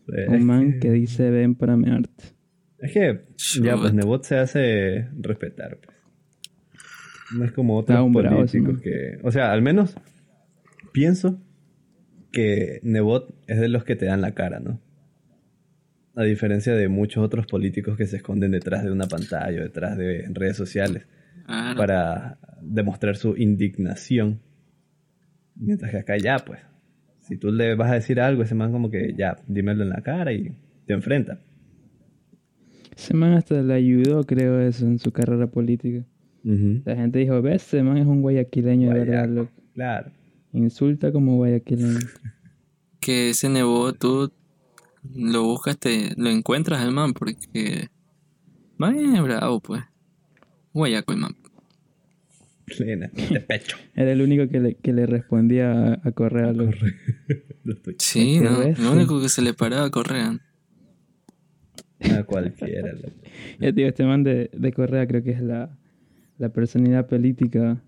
Es 0.06 0.28
Un 0.28 0.44
man 0.46 0.72
que- 0.74 0.78
que 0.78 0.90
dice, 0.92 1.30
ven 1.30 1.54
para 1.56 1.76
mearte. 1.76 2.24
Es 2.78 2.92
que 2.92 3.24
ya, 3.62 3.76
pues. 3.76 3.92
Nebot 3.92 4.22
se 4.22 4.36
hace 4.38 5.08
respetar. 5.20 5.78
pues. 5.84 5.96
No 7.36 7.44
es 7.44 7.52
como 7.52 7.76
otros 7.76 7.98
políticos 8.12 8.80
que... 8.80 9.18
O 9.24 9.32
sea, 9.32 9.52
al 9.52 9.60
menos 9.60 9.96
pienso 10.92 11.42
que 12.32 12.78
Nebot 12.84 13.34
es 13.48 13.58
de 13.60 13.68
los 13.68 13.82
que 13.84 13.96
te 13.96 14.06
dan 14.06 14.20
la 14.20 14.32
cara, 14.34 14.60
¿no? 14.60 14.80
A 16.18 16.25
diferencia 16.25 16.75
de 16.75 16.88
muchos 16.88 17.25
otros 17.25 17.46
políticos 17.46 17.96
que 17.96 18.04
se 18.04 18.16
esconden 18.16 18.50
detrás 18.50 18.82
de 18.82 18.90
una 18.90 19.06
pantalla 19.06 19.60
o 19.60 19.62
detrás 19.62 19.96
de 19.96 20.28
redes 20.32 20.56
sociales 20.56 21.06
para 21.46 22.38
demostrar 22.60 23.16
su 23.16 23.37
indignación. 23.37 24.40
Mientras 25.54 25.92
que 25.92 25.98
acá 25.98 26.16
ya, 26.16 26.38
pues, 26.38 26.58
si 27.20 27.37
tú 27.37 27.52
le 27.52 27.76
vas 27.76 27.92
a 27.92 27.94
decir 27.94 28.20
algo, 28.20 28.42
ese 28.42 28.56
man 28.56 28.72
como 28.72 28.90
que 28.90 29.14
ya, 29.16 29.37
dímelo 29.46 29.84
en 29.84 29.90
la 29.90 30.02
cara 30.02 30.32
y 30.32 30.52
te 30.87 30.94
enfrenta. 30.94 31.38
Ese 32.96 33.14
man 33.14 33.34
hasta 33.34 33.62
le 33.62 33.75
ayudó, 33.75 34.25
creo, 34.25 34.60
eso 34.60 34.87
en 34.87 34.98
su 34.98 35.12
carrera 35.12 35.46
política. 35.46 36.04
La 36.42 36.96
gente 36.96 37.20
dijo, 37.20 37.40
ves, 37.42 37.62
ese 37.62 37.84
man 37.84 37.98
es 37.98 38.06
un 38.06 38.22
guayaquileño 38.22 38.92
de 38.92 38.98
verdad, 39.04 39.28
loco. 39.28 39.52
Claro. 39.75 40.10
Insulta 40.52 41.12
como 41.12 41.37
guayaquileño. 41.37 42.00
Que 43.00 43.30
ese 43.30 43.48
Nebo, 43.48 43.92
tú 43.92 44.32
lo 45.14 45.45
buscas, 45.45 45.78
te, 45.78 46.12
lo 46.17 46.31
encuentras 46.31 46.81
al 46.81 46.93
man, 46.93 47.12
porque. 47.14 47.88
Man 48.76 48.97
es 49.14 49.23
bravo, 49.23 49.61
pues. 49.61 49.83
Guayaco 50.73 51.12
el 51.12 51.19
man. 51.19 51.37
De 52.78 53.40
pecho. 53.40 53.76
Era 53.95 54.12
el 54.12 54.21
único 54.21 54.49
que 54.49 54.61
le, 54.61 54.75
que 54.75 54.93
le 54.93 55.07
respondía 55.07 55.73
a, 55.73 56.00
a 56.05 56.12
Correa, 56.12 56.52
Sí, 57.99 58.40
no. 58.40 58.59
bestia. 58.59 58.85
Lo 58.85 58.93
único 58.93 59.21
que 59.21 59.28
se 59.28 59.43
le 59.43 59.55
paraba 59.55 59.87
a 59.87 59.90
Correa. 59.90 60.38
A 62.00 62.23
cualquiera. 62.25 62.93
loco. 62.93 63.09
Ya, 63.61 63.73
tío, 63.73 63.88
este 63.88 64.05
man 64.05 64.23
de, 64.23 64.50
de 64.52 64.73
Correa 64.73 65.07
creo 65.07 65.23
que 65.23 65.31
es 65.31 65.40
la, 65.40 65.76
la 66.38 66.49
personalidad 66.50 67.09
política, 67.09 67.83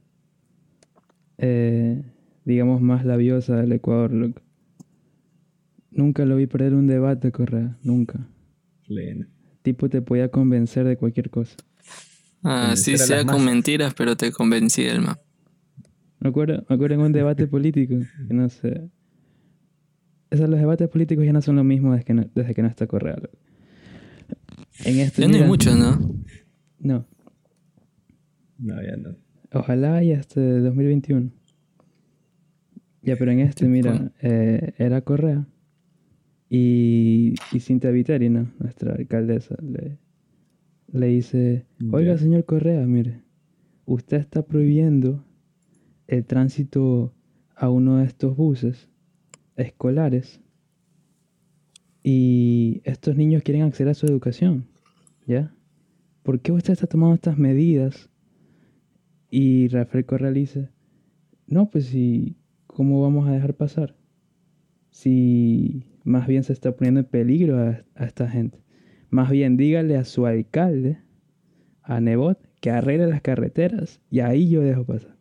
eh, 1.38 2.02
digamos, 2.44 2.80
más 2.80 3.04
labiosa 3.04 3.56
del 3.56 3.72
Ecuador, 3.72 4.12
loco. 4.12 4.42
Nunca 5.90 6.24
lo 6.24 6.36
vi 6.36 6.46
perder 6.46 6.74
un 6.74 6.86
debate, 6.86 7.32
Correa, 7.32 7.76
nunca. 7.82 8.26
Plena. 8.86 9.28
Tipo 9.62 9.88
te 9.88 10.02
podía 10.02 10.30
convencer 10.30 10.86
de 10.86 10.96
cualquier 10.96 11.30
cosa. 11.30 11.56
Ah, 12.42 12.74
sí, 12.76 12.96
sea 12.96 13.24
con 13.24 13.44
mentiras, 13.44 13.92
pero 13.94 14.16
te 14.16 14.32
convencía 14.32 14.92
el 14.92 15.02
man. 15.02 15.16
Me 16.20 16.30
acuerdo, 16.30 16.64
me 16.68 16.74
acuerdo 16.74 16.94
en 16.94 17.00
un 17.02 17.12
debate 17.12 17.46
político, 17.46 17.96
que 18.28 18.34
no 18.34 18.48
sé. 18.48 18.88
Esos 20.30 20.48
los 20.48 20.60
debates 20.60 20.88
políticos 20.88 21.24
ya 21.24 21.32
no 21.32 21.42
son 21.42 21.56
lo 21.56 21.64
mismo 21.64 21.92
desde 21.92 22.04
que 22.04 22.14
no, 22.14 22.30
desde 22.34 22.54
que 22.54 22.62
no 22.62 22.68
está 22.68 22.86
Correa. 22.86 23.16
En 24.84 25.00
este 25.00 25.22
Ya 25.22 25.28
no 25.28 25.34
hay 25.36 25.44
muchos, 25.44 25.76
¿no? 25.76 25.98
No, 26.78 27.06
No, 28.58 28.82
ya 28.82 28.96
no. 28.96 29.16
Ojalá 29.52 30.02
y 30.04 30.12
hasta 30.12 30.40
2021. 30.40 31.30
Ya, 33.02 33.16
pero 33.16 33.32
en 33.32 33.40
este, 33.40 33.66
mira, 33.66 34.12
eh, 34.22 34.72
era 34.78 35.00
Correa 35.00 35.46
y, 36.50 37.34
y 37.52 37.60
Cintia 37.60 37.92
Viteri, 37.92 38.28
¿no? 38.28 38.50
Nuestra 38.58 38.94
alcaldesa, 38.94 39.56
le, 39.62 39.98
le 40.92 41.06
dice, 41.06 41.64
oiga, 41.92 42.18
señor 42.18 42.44
Correa, 42.44 42.84
mire, 42.86 43.22
usted 43.86 44.16
está 44.18 44.42
prohibiendo 44.42 45.24
el 46.08 46.26
tránsito 46.26 47.14
a 47.54 47.70
uno 47.70 47.98
de 47.98 48.06
estos 48.06 48.36
buses 48.36 48.88
escolares 49.54 50.40
y 52.02 52.80
estos 52.84 53.16
niños 53.16 53.44
quieren 53.44 53.62
acceder 53.62 53.92
a 53.92 53.94
su 53.94 54.06
educación, 54.06 54.66
¿ya? 55.26 55.54
¿Por 56.24 56.40
qué 56.40 56.50
usted 56.50 56.72
está 56.72 56.88
tomando 56.88 57.14
estas 57.14 57.38
medidas? 57.38 58.10
Y 59.30 59.68
Rafael 59.68 60.04
Correa 60.04 60.32
le 60.32 60.40
dice, 60.40 60.68
no, 61.46 61.70
pues 61.70 61.86
si, 61.86 62.36
¿cómo 62.66 63.00
vamos 63.02 63.28
a 63.28 63.32
dejar 63.32 63.54
pasar? 63.54 63.94
Si 64.90 65.84
más 66.04 66.26
bien 66.26 66.42
se 66.44 66.52
está 66.52 66.72
poniendo 66.76 67.00
en 67.00 67.06
peligro 67.06 67.58
a, 67.58 67.84
a 67.94 68.04
esta 68.04 68.28
gente. 68.28 68.58
Más 69.10 69.30
bien 69.30 69.56
dígale 69.56 69.96
a 69.96 70.04
su 70.04 70.26
alcalde, 70.26 70.98
a 71.82 72.00
Nebot, 72.00 72.38
que 72.60 72.70
arregle 72.70 73.06
las 73.06 73.22
carreteras 73.22 74.00
y 74.10 74.20
ahí 74.20 74.48
yo 74.48 74.62
dejo 74.62 74.84
pasar. 74.84 75.16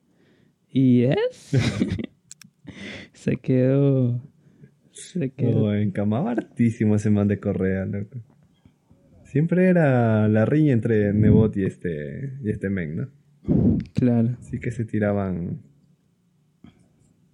Y 0.69 1.03
es... 1.03 1.51
se 3.13 3.37
quedó... 3.37 4.21
Se 4.91 5.31
quedó... 5.31 5.67
No, 5.67 5.73
encamaba 5.73 6.31
hartísimo 6.31 6.95
ese 6.95 7.09
man 7.09 7.27
de 7.27 7.39
Correa, 7.39 7.85
loco. 7.85 8.19
Siempre 9.23 9.69
era 9.69 10.27
la 10.27 10.45
riña 10.45 10.73
entre 10.73 11.13
Nebot 11.13 11.55
y 11.57 11.63
este, 11.63 12.37
y 12.43 12.49
este 12.49 12.69
men, 12.69 12.95
¿no? 12.95 13.09
Claro. 13.93 14.37
Así 14.39 14.59
que 14.59 14.71
se 14.71 14.85
tiraban 14.85 15.61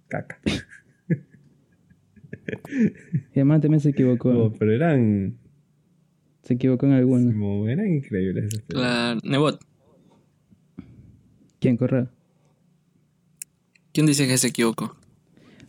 caca. 0.08 0.38
Y 3.34 3.38
además 3.40 3.60
también 3.60 3.80
se 3.80 3.90
equivocó. 3.90 4.32
No, 4.32 4.52
pero 4.52 4.72
eran, 4.72 5.36
Se 6.42 6.54
equivocó 6.54 6.86
en 6.86 6.92
alguno. 6.92 7.32
como, 7.32 7.68
eran 7.68 7.86
increíbles 7.92 8.62
peleas. 8.66 8.66
Claro. 8.68 9.20
Nebot, 9.24 9.60
¿Quién 11.60 11.76
Correa? 11.76 12.10
¿quién 13.92 14.06
dice 14.06 14.26
que 14.28 14.36
se 14.36 14.48
equivocó? 14.48 14.94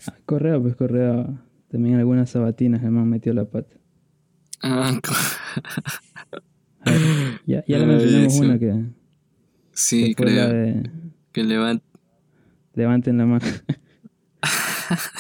Ah, 0.06 0.16
Correa, 0.26 0.60
pues 0.60 0.76
Correa. 0.76 1.44
También 1.70 1.94
en 1.96 2.00
algunas 2.02 2.30
sabatinas 2.30 2.84
el 2.84 2.92
man 2.92 3.10
metió 3.10 3.34
la 3.34 3.46
pata. 3.46 3.76
Ah, 4.62 4.92
ver, 6.86 7.02
ya 7.46 7.64
ya 7.68 7.78
le 7.80 7.86
mencionamos 7.86 8.40
una 8.40 8.60
que, 8.60 8.74
sí, 9.74 10.14
que 10.16 10.26
la 10.26 10.32
creo. 10.32 10.50
de 10.54 10.92
Que 11.32 11.44
levant... 11.44 11.82
levanten 12.74 13.18
la 13.18 13.26
mano. 13.26 13.46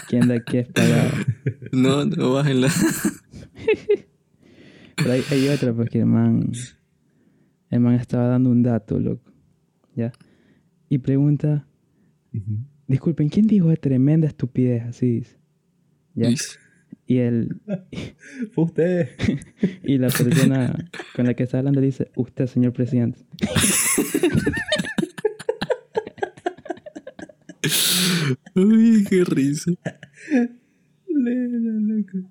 ¿Quién 0.08 0.28
de 0.28 0.36
aquí 0.36 0.58
es 0.58 0.68
pagado? 0.70 1.12
No, 1.72 2.06
no 2.06 2.34
bájenla. 2.34 2.70
Pero 4.96 5.12
hay, 5.12 5.24
hay 5.30 5.48
otra, 5.50 5.74
pues 5.74 5.90
que 5.90 6.00
el 6.00 6.06
man, 6.06 6.52
el 7.70 7.80
man 7.80 7.96
estaba 7.96 8.28
dando 8.28 8.50
un 8.50 8.64
dato, 8.64 9.00
loco. 9.00 9.32
¿Ya? 9.96 10.12
Y 10.90 11.00
pregunta, 11.00 11.68
disculpen, 12.88 13.30
¿quién 13.30 13.48
dijo 13.48 13.74
tremenda 13.76 14.28
estupidez? 14.28 14.84
Así 14.84 15.18
dice. 15.18 15.38
¿Ya? 16.16 16.28
Luis. 16.28 16.60
Y 17.06 17.18
el, 17.20 17.62
Fue 18.52 18.66
usted. 18.66 19.10
y 19.84 19.98
la 19.98 20.10
persona 20.10 20.90
con 21.16 21.26
la 21.26 21.34
que 21.34 21.44
está 21.44 21.60
hablando 21.60 21.80
dice, 21.80 22.12
usted, 22.16 22.48
señor 22.48 22.74
presidente. 22.74 23.20
Uy, 28.56 29.06
qué 29.10 29.24
risa. 29.24 29.72
Lena, 31.08 31.80
loco. 31.80 32.30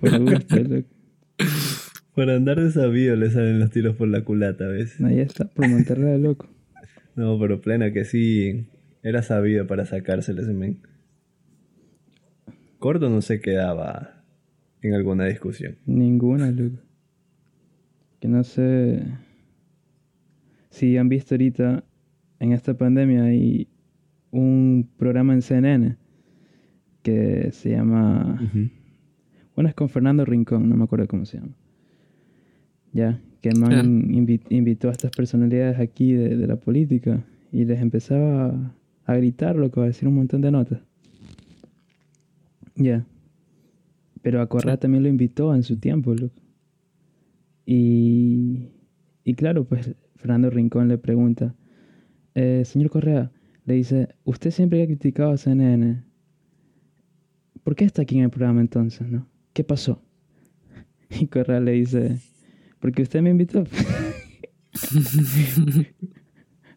Por 0.00 0.20
gusto, 0.20 0.56
loco. 0.56 0.88
Por 2.14 2.30
andar 2.30 2.60
de 2.60 2.70
sabido 2.70 3.16
le 3.16 3.30
salen 3.30 3.58
los 3.58 3.70
tiros 3.70 3.96
por 3.96 4.08
la 4.08 4.22
culata 4.22 4.66
a 4.66 4.68
veces. 4.68 5.00
Ahí 5.00 5.20
está, 5.20 5.46
por 5.46 5.68
montarla 5.68 6.10
de 6.10 6.18
loco. 6.18 6.48
No, 7.16 7.38
pero 7.38 7.60
plena 7.60 7.92
que 7.92 8.04
sí 8.04 8.66
era 9.02 9.22
sabido 9.22 9.66
para 9.66 9.86
sacárselo 9.86 10.42
ese 10.42 10.52
men. 10.52 10.80
Corto 12.78 13.08
no 13.08 13.22
se 13.22 13.40
quedaba 13.40 14.24
en 14.82 14.94
alguna 14.94 15.24
discusión. 15.24 15.78
Ninguna, 15.86 16.50
loco. 16.50 16.82
Que 18.20 18.28
no 18.28 18.44
sé 18.44 19.02
si 20.70 20.96
han 20.96 21.08
visto 21.08 21.34
ahorita 21.34 21.84
en 22.40 22.52
esta 22.52 22.76
pandemia 22.76 23.24
hay 23.24 23.68
un 24.32 24.88
programa 24.96 25.32
en 25.34 25.42
CNN 25.42 25.96
que 27.02 27.50
se 27.52 27.70
llama... 27.70 28.38
Bueno, 29.54 29.68
es 29.68 29.74
con 29.74 29.88
Fernando 29.88 30.24
Rincón, 30.24 30.68
no 30.68 30.76
me 30.76 30.84
acuerdo 30.84 31.06
cómo 31.06 31.24
se 31.26 31.38
llama. 31.38 31.54
Ya, 32.92 33.20
que 33.40 33.48
el 33.50 33.58
man 33.58 34.08
invi- 34.08 34.40
invitó 34.50 34.88
a 34.88 34.92
estas 34.92 35.10
personalidades 35.10 35.78
aquí 35.78 36.12
de, 36.12 36.36
de 36.36 36.46
la 36.46 36.56
política 36.56 37.22
y 37.52 37.64
les 37.64 37.80
empezaba 37.80 38.46
a, 38.46 38.74
a 39.04 39.16
gritar, 39.16 39.56
loco, 39.56 39.82
a 39.82 39.86
decir 39.86 40.08
un 40.08 40.14
montón 40.14 40.40
de 40.40 40.50
notas. 40.50 40.80
Ya. 42.76 43.04
Pero 44.22 44.40
a 44.40 44.46
Correa 44.48 44.76
también 44.78 45.02
lo 45.02 45.08
invitó 45.10 45.54
en 45.54 45.62
su 45.64 45.76
tiempo, 45.78 46.14
loco. 46.14 46.34
Y, 47.66 48.68
y 49.24 49.34
claro, 49.34 49.64
pues 49.64 49.94
Fernando 50.16 50.50
Rincón 50.50 50.88
le 50.88 50.98
pregunta, 50.98 51.54
"Eh, 52.34 52.62
señor 52.64 52.90
Correa, 52.90 53.30
le 53.64 53.74
dice, 53.74 54.08
usted 54.24 54.50
siempre 54.50 54.82
ha 54.82 54.86
criticado 54.86 55.32
a 55.32 55.36
CNN. 55.36 56.02
¿Por 57.62 57.76
qué 57.76 57.84
está 57.84 58.02
aquí 58.02 58.18
en 58.18 58.24
el 58.24 58.30
programa 58.30 58.60
entonces, 58.60 59.08
no? 59.08 59.28
¿Qué 59.52 59.64
pasó? 59.64 60.02
Y 61.20 61.26
Correa 61.26 61.60
le 61.60 61.72
dice, 61.72 62.18
porque 62.80 63.02
usted 63.02 63.20
me 63.20 63.30
invitó. 63.30 63.64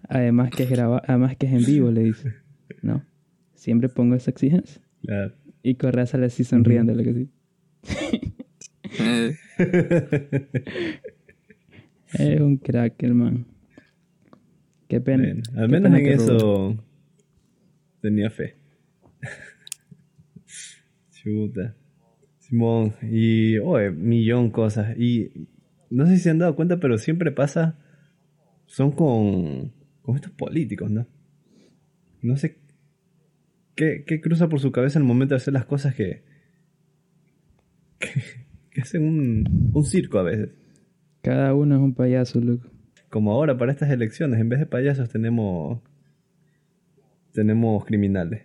además 0.10 0.52
que 0.52 0.64
es 0.64 0.70
graba 0.70 1.02
además 1.08 1.38
que 1.38 1.46
es 1.48 1.54
en 1.54 1.64
vivo, 1.64 1.90
le 1.90 2.04
dice. 2.04 2.34
No, 2.82 3.04
siempre 3.54 3.88
pongo 3.90 4.16
esa 4.16 4.32
exigencia. 4.32 4.82
Claro. 5.02 5.34
Y 5.64 5.76
Correa 5.76 6.06
sale 6.06 6.26
así 6.28 6.44
sonriendo, 6.44 6.94
lo 6.94 7.04
que 7.04 7.14
sí. 7.14 7.30
Es 12.14 12.40
un 12.40 12.58
crack, 12.58 13.02
el 13.04 13.14
man. 13.14 13.46
Qué 14.88 15.02
pena. 15.02 15.42
Al 15.56 15.70
menos 15.70 15.92
pena 15.92 16.00
en 16.00 16.18
robó. 16.20 16.24
eso 16.24 16.84
tenía 18.02 18.30
fe. 18.30 18.56
Chuta. 21.12 21.76
Simón, 22.40 22.94
y, 23.02 23.58
oye, 23.58 23.90
millón 23.90 24.52
cosas. 24.52 24.96
Y 24.98 25.50
no 25.90 26.06
sé 26.06 26.18
si 26.18 26.24
se 26.24 26.30
han 26.30 26.38
dado 26.38 26.56
cuenta, 26.56 26.80
pero 26.80 27.00
siempre 27.00 27.32
pasa, 27.32 27.80
son 28.68 28.92
con, 28.92 29.74
con 30.04 30.16
estos 30.16 30.32
políticos, 30.32 30.92
¿no? 30.92 31.08
No 32.22 32.38
sé 32.38 32.60
qué, 33.76 34.04
qué 34.06 34.22
cruza 34.22 34.50
por 34.50 34.60
su 34.60 34.72
cabeza 34.72 35.00
en 35.00 35.04
el 35.04 35.08
momento 35.08 35.34
de 35.34 35.38
hacer 35.38 35.54
las 35.54 35.66
cosas 35.66 35.96
que, 35.96 36.24
que, 38.00 38.10
que 38.70 38.82
hacen 38.82 39.04
un, 39.04 39.72
un 39.74 39.84
circo 39.84 40.20
a 40.20 40.24
veces. 40.24 40.50
Cada 41.24 41.56
uno 41.56 41.76
es 41.76 41.82
un 41.82 41.96
payaso, 41.96 42.40
loco. 42.40 42.75
Como 43.16 43.32
ahora 43.32 43.58
para 43.58 43.72
estas 43.72 43.90
elecciones, 43.92 44.42
en 44.42 44.50
vez 44.50 44.60
de 44.60 44.66
payasos 44.66 45.08
tenemos 45.08 45.80
tenemos 47.32 47.86
criminales. 47.86 48.44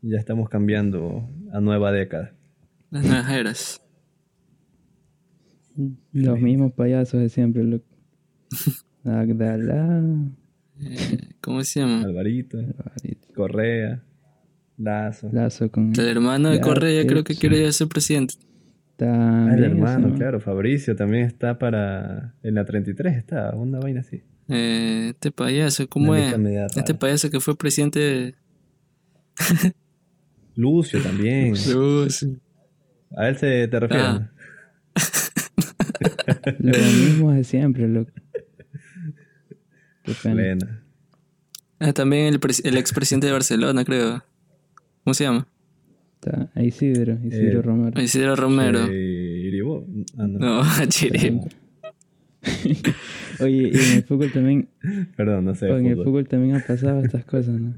Ya 0.00 0.18
estamos 0.18 0.48
cambiando 0.48 1.28
a 1.52 1.60
nueva 1.60 1.92
década. 1.92 2.32
Las 2.88 3.04
nuevas 3.04 3.30
eras. 3.30 3.82
Los 6.14 6.40
mismos 6.40 6.72
payasos 6.72 7.20
de 7.20 7.28
siempre, 7.28 7.62
loco. 7.62 7.84
Agdalá. 9.04 10.02
Eh, 10.80 11.34
¿Cómo 11.42 11.62
se 11.62 11.80
llama? 11.80 12.00
Alvarito, 12.00 12.56
Correa, 13.34 14.02
Lazo. 14.78 15.28
Lazo 15.30 15.70
con. 15.70 15.92
El 15.92 16.08
hermano 16.08 16.48
de 16.48 16.62
Correa 16.62 17.06
creo 17.06 17.22
que 17.22 17.34
quiere 17.34 17.70
ser 17.70 17.88
presidente. 17.88 18.36
Ah, 19.02 19.50
el 19.54 19.64
hermano, 19.64 20.08
¿no? 20.08 20.14
claro. 20.14 20.40
Fabricio 20.40 20.94
también 20.96 21.24
está 21.24 21.58
para. 21.58 22.34
En 22.42 22.54
la 22.54 22.64
33 22.64 23.16
está, 23.16 23.54
una 23.54 23.78
vaina 23.78 24.00
así. 24.00 24.22
Eh, 24.48 25.10
este 25.10 25.30
payaso, 25.30 25.88
¿cómo 25.88 26.12
Una 26.12 26.66
es? 26.66 26.76
Este 26.76 26.94
payaso 26.94 27.30
que 27.30 27.38
fue 27.40 27.56
presidente 27.56 27.98
de... 28.00 28.34
Lucio 30.56 31.00
también. 31.00 31.54
Luz. 31.72 32.26
A 33.16 33.28
él 33.28 33.38
se 33.38 33.68
te 33.68 33.80
refieres. 33.80 34.06
Ah. 34.06 34.30
Lo 36.58 36.78
mismo 36.78 37.32
de 37.32 37.44
siempre, 37.44 37.88
loco. 37.88 38.10
Qué 40.02 40.12
pena. 40.22 40.34
Plena. 40.34 40.84
Ah, 41.78 41.92
también 41.92 42.26
el, 42.26 42.40
el 42.64 42.76
expresidente 42.76 43.26
de 43.26 43.32
Barcelona, 43.32 43.84
creo. 43.84 44.22
¿Cómo 45.04 45.14
se 45.14 45.24
llama? 45.24 45.46
Está 46.22 46.50
a 46.54 46.62
Isidro, 46.62 47.18
Isidro 47.24 47.60
Eh, 47.60 47.62
Romero. 47.62 48.02
Isidro 48.02 48.36
Romero. 48.36 48.80
Eh, 48.90 49.42
Iribo. 49.46 49.86
Ah, 50.18 50.26
no. 50.26 50.38
No, 50.38 50.62
Chiri. 50.88 51.40
Oye, 53.40 53.70
y 53.72 53.76
en 53.76 53.96
el 53.98 54.02
fútbol 54.04 54.30
también, 54.32 54.68
Perdón, 55.16 55.46
no 55.46 55.54
sé. 55.54 55.68
en 55.68 55.86
el 55.86 55.96
fútbol. 55.96 56.28
también 56.28 56.56
han 56.56 56.62
pasado 56.66 57.00
estas 57.02 57.24
cosas, 57.24 57.58
¿no? 57.58 57.74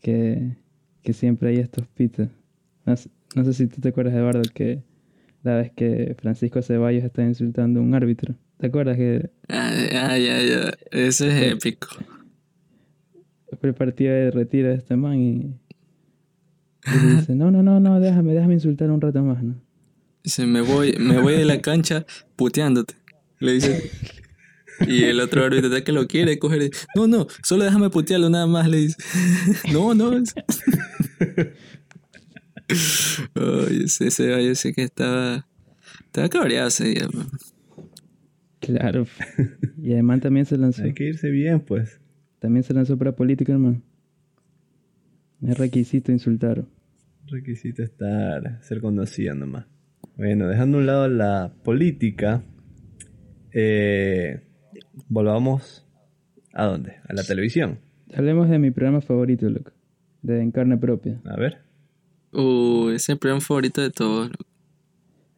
Que, 0.00 0.52
que 1.02 1.12
siempre 1.12 1.48
hay 1.50 1.56
estos 1.56 1.86
pitos. 1.88 2.28
No, 2.84 2.96
sé- 2.96 3.10
no 3.34 3.44
sé 3.44 3.52
si 3.54 3.66
tú 3.66 3.80
te 3.80 3.88
acuerdas, 3.88 4.14
Eduardo, 4.14 4.42
que 4.54 4.82
la 5.42 5.56
vez 5.56 5.72
que 5.72 6.14
Francisco 6.20 6.62
Ceballos 6.62 7.02
estaba 7.04 7.26
insultando 7.26 7.80
a 7.80 7.82
un 7.82 7.94
árbitro. 7.94 8.34
¿Te 8.58 8.68
acuerdas 8.68 8.96
que 8.96 9.30
Ah, 9.48 9.72
ah, 9.94 10.18
ya, 10.18 10.40
ya. 10.42 10.72
Eso 10.92 11.26
es 11.26 11.52
épico. 11.52 11.88
fue 13.60 13.70
el 13.70 13.74
partido 13.74 14.12
de 14.12 14.30
retiro 14.30 14.68
de 14.68 14.74
este 14.76 14.96
man 14.96 15.18
y, 15.20 15.54
y 16.86 17.06
le 17.06 17.14
dice, 17.16 17.34
no, 17.34 17.50
no, 17.50 17.62
no, 17.62 17.80
no, 17.80 18.00
déjame, 18.00 18.34
déjame 18.34 18.54
insultar 18.54 18.90
un 18.90 19.00
rato 19.00 19.22
más, 19.22 19.42
¿no? 19.42 19.54
Dice, 20.22 20.46
me 20.46 20.60
voy, 20.60 20.96
me 20.98 21.20
voy 21.20 21.34
de 21.34 21.44
la 21.44 21.60
cancha 21.60 22.04
puteándote. 22.36 22.94
Le 23.38 23.52
dice. 23.52 23.90
Y 24.86 25.04
el 25.04 25.20
otro 25.20 25.44
árbitro 25.44 25.68
está 25.68 25.84
que 25.84 25.92
lo 25.92 26.06
quiere 26.06 26.38
coger. 26.38 26.70
No, 26.94 27.06
no, 27.06 27.26
solo 27.42 27.64
déjame 27.64 27.90
putearlo 27.90 28.28
nada 28.28 28.46
más, 28.46 28.68
le 28.68 28.78
dice. 28.78 28.96
No, 29.72 29.94
no. 29.94 30.10
Ay, 33.34 33.82
ese, 33.84 34.08
ese 34.08 34.26
gallo 34.26 34.54
sí 34.54 34.72
que 34.72 34.82
estaba. 34.82 35.46
Estaba 36.06 36.28
cabreado 36.28 36.68
ese 36.68 36.88
día. 36.88 37.08
man. 37.12 37.28
Claro. 38.60 39.06
Y 39.82 39.94
man 40.02 40.20
también 40.20 40.46
se 40.46 40.58
lanzó. 40.58 40.82
Hay 40.82 40.94
que 40.94 41.04
irse 41.04 41.30
bien, 41.30 41.60
pues. 41.60 42.00
También 42.40 42.64
se 42.64 42.74
lanzó 42.74 42.98
para 42.98 43.14
política, 43.14 43.52
hermano. 43.52 43.80
Es 45.42 45.56
requisito 45.56 46.10
insultar. 46.10 46.64
Requisito 47.28 47.82
estar, 47.82 48.62
ser 48.62 48.80
conocida 48.80 49.34
nomás. 49.34 49.66
Bueno, 50.16 50.46
dejando 50.46 50.78
a 50.78 50.80
un 50.80 50.86
lado 50.86 51.08
la 51.08 51.52
política, 51.64 52.42
eh, 53.52 54.42
volvamos 55.08 55.86
a 56.52 56.64
dónde? 56.64 56.96
A 57.06 57.12
la 57.12 57.22
televisión. 57.22 57.80
Hablemos 58.14 58.48
de 58.48 58.58
mi 58.58 58.70
programa 58.70 59.00
favorito, 59.00 59.48
loco. 59.50 59.72
De 60.22 60.40
En 60.40 60.50
Carne 60.50 60.78
Propia. 60.78 61.20
A 61.24 61.36
ver. 61.36 61.58
Uh, 62.32 62.88
ese 62.88 62.96
es 62.96 63.08
el 63.10 63.18
programa 63.18 63.40
favorito 63.40 63.82
de 63.82 63.90
todos. 63.90 64.30
loco. 64.30 64.44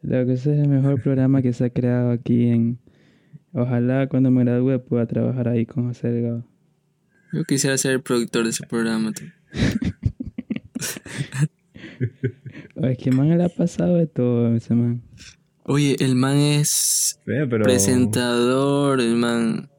Lo 0.03 0.27
que 0.27 0.35
ese 0.35 0.53
es 0.55 0.61
el 0.61 0.69
mejor 0.69 1.03
programa 1.03 1.43
que 1.43 1.53
se 1.53 1.65
ha 1.65 1.71
creado 1.71 2.11
aquí 2.11 2.49
en... 2.49 2.79
Ojalá 3.53 4.09
cuando 4.09 4.31
me 4.31 4.45
gradúe 4.45 4.79
pueda 4.79 5.07
trabajar 5.07 5.49
ahí 5.49 5.67
con 5.67 5.89
José 5.89 6.09
Delgado. 6.09 6.47
Yo 7.33 7.45
quisiera 7.45 7.77
ser 7.79 7.93
el 7.93 8.03
productor 8.03 8.45
de 8.45 8.51
ese 8.51 8.67
programa. 8.67 9.13
Oh, 12.81 12.87
es 12.87 12.99
que 12.99 13.11
man 13.11 13.37
le 13.37 13.45
ha 13.45 13.49
pasado 13.49 13.97
de 13.97 14.07
todo 14.07 14.47
a 14.47 14.57
ese 14.57 14.75
man. 14.75 15.03
Oye, 15.65 15.97
el 16.01 16.15
man 16.15 16.37
es 16.37 17.21
Eh, 17.27 17.47
pero 17.49 17.65
presentador, 17.65 19.01
el 19.01 19.17
man 19.17 19.71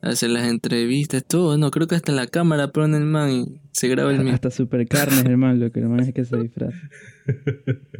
hace 0.00 0.28
las 0.28 0.48
entrevistas, 0.48 1.24
todo. 1.24 1.58
No, 1.58 1.70
creo 1.70 1.86
que 1.86 1.96
hasta 1.96 2.12
en 2.12 2.16
la 2.16 2.26
cámara 2.26 2.68
pone 2.68 2.96
el 2.96 3.04
man 3.04 3.30
y 3.30 3.60
se 3.72 3.88
graba 3.88 4.10
el 4.10 4.18
mismo. 4.18 4.34
Hasta 4.34 4.50
super 4.50 4.86
carne 4.86 5.16
es 5.16 5.24
el 5.24 5.36
man, 5.36 5.58
lo 5.58 5.70
que 5.72 5.80
el 5.80 5.88
man 5.88 6.00
es 6.00 6.14
que 6.14 6.24
se 6.24 6.36
disfraza. 6.38 6.78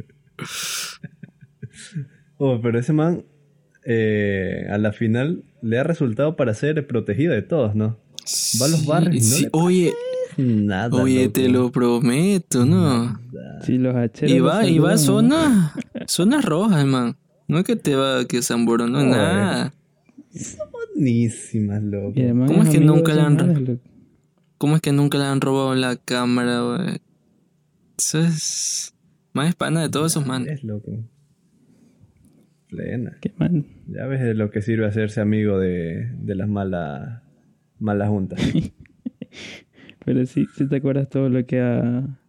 Oh, 2.37 2.59
pero 2.61 2.77
ese 2.77 2.91
man 2.91 3.23
eh, 3.85 4.67
a 4.69 4.77
la 4.77 4.91
final 4.91 5.43
le 5.61 5.77
ha 5.77 5.83
resultado 5.83 6.35
para 6.35 6.53
ser 6.53 6.85
protegido 6.85 7.33
de 7.33 7.41
todos, 7.41 7.75
¿no? 7.75 7.97
Va 8.61 8.65
a 8.65 8.69
los 8.69 8.85
barrios 8.85 9.15
y 9.15 9.19
no 9.19 9.35
Sí, 9.35 9.43
le 9.43 9.49
Oye, 9.53 9.93
Nada. 10.67 10.95
oye, 11.01 11.21
loco. 11.23 11.33
te 11.33 11.49
lo 11.49 11.71
prometo, 11.71 12.65
¿no? 12.65 13.19
Sí, 13.63 13.77
los 13.77 13.95
hacheros 13.95 14.31
Y 14.35 14.39
va, 14.39 14.65
y 14.67 14.79
va 14.79 14.93
a 14.93 14.97
zonas, 14.97 15.71
zonas 16.07 16.43
rojas, 16.45 16.85
man. 16.85 17.15
No 17.47 17.59
es 17.59 17.63
que 17.63 17.75
te 17.75 17.95
va 17.95 18.25
que 18.25 18.41
Zamboro, 18.41 18.87
no, 18.87 19.03
nada. 19.03 19.73
Buenísimas, 20.93 21.81
loco. 21.83 22.13
¿Cómo 22.47 22.63
es 22.63 22.69
que 22.69 22.79
nunca 22.79 23.13
le 23.13 23.21
han- 23.21 23.65
loco. 23.65 23.81
¿Cómo 24.57 24.75
es 24.75 24.81
que 24.81 24.91
nunca 24.93 25.17
le 25.17 25.25
han 25.25 25.41
robado 25.41 25.75
la 25.75 25.95
cámara, 25.97 26.61
güey? 26.61 26.99
Eso 27.97 28.19
es 28.19 28.93
más 29.33 29.49
hispana 29.49 29.81
de 29.81 29.89
todos 29.89 30.11
esos 30.13 30.25
manes. 30.25 30.49
Es 30.49 30.63
loco. 30.63 30.91
Plena. 32.69 33.17
Qué 33.21 33.31
man. 33.37 33.65
Ya 33.87 34.05
ves 34.07 34.21
de 34.21 34.33
lo 34.33 34.49
que 34.51 34.61
sirve 34.61 34.85
hacerse 34.87 35.21
amigo 35.21 35.59
de, 35.59 36.09
de 36.19 36.35
las 36.35 36.47
malas 36.49 37.21
malas 37.79 38.09
juntas. 38.09 38.39
Pero 40.05 40.25
sí, 40.27 40.45
sí 40.55 40.67
te 40.67 40.75
acuerdas 40.77 41.09
todo 41.09 41.29
lo 41.29 41.45
que 41.45 41.59
ha, 41.59 42.19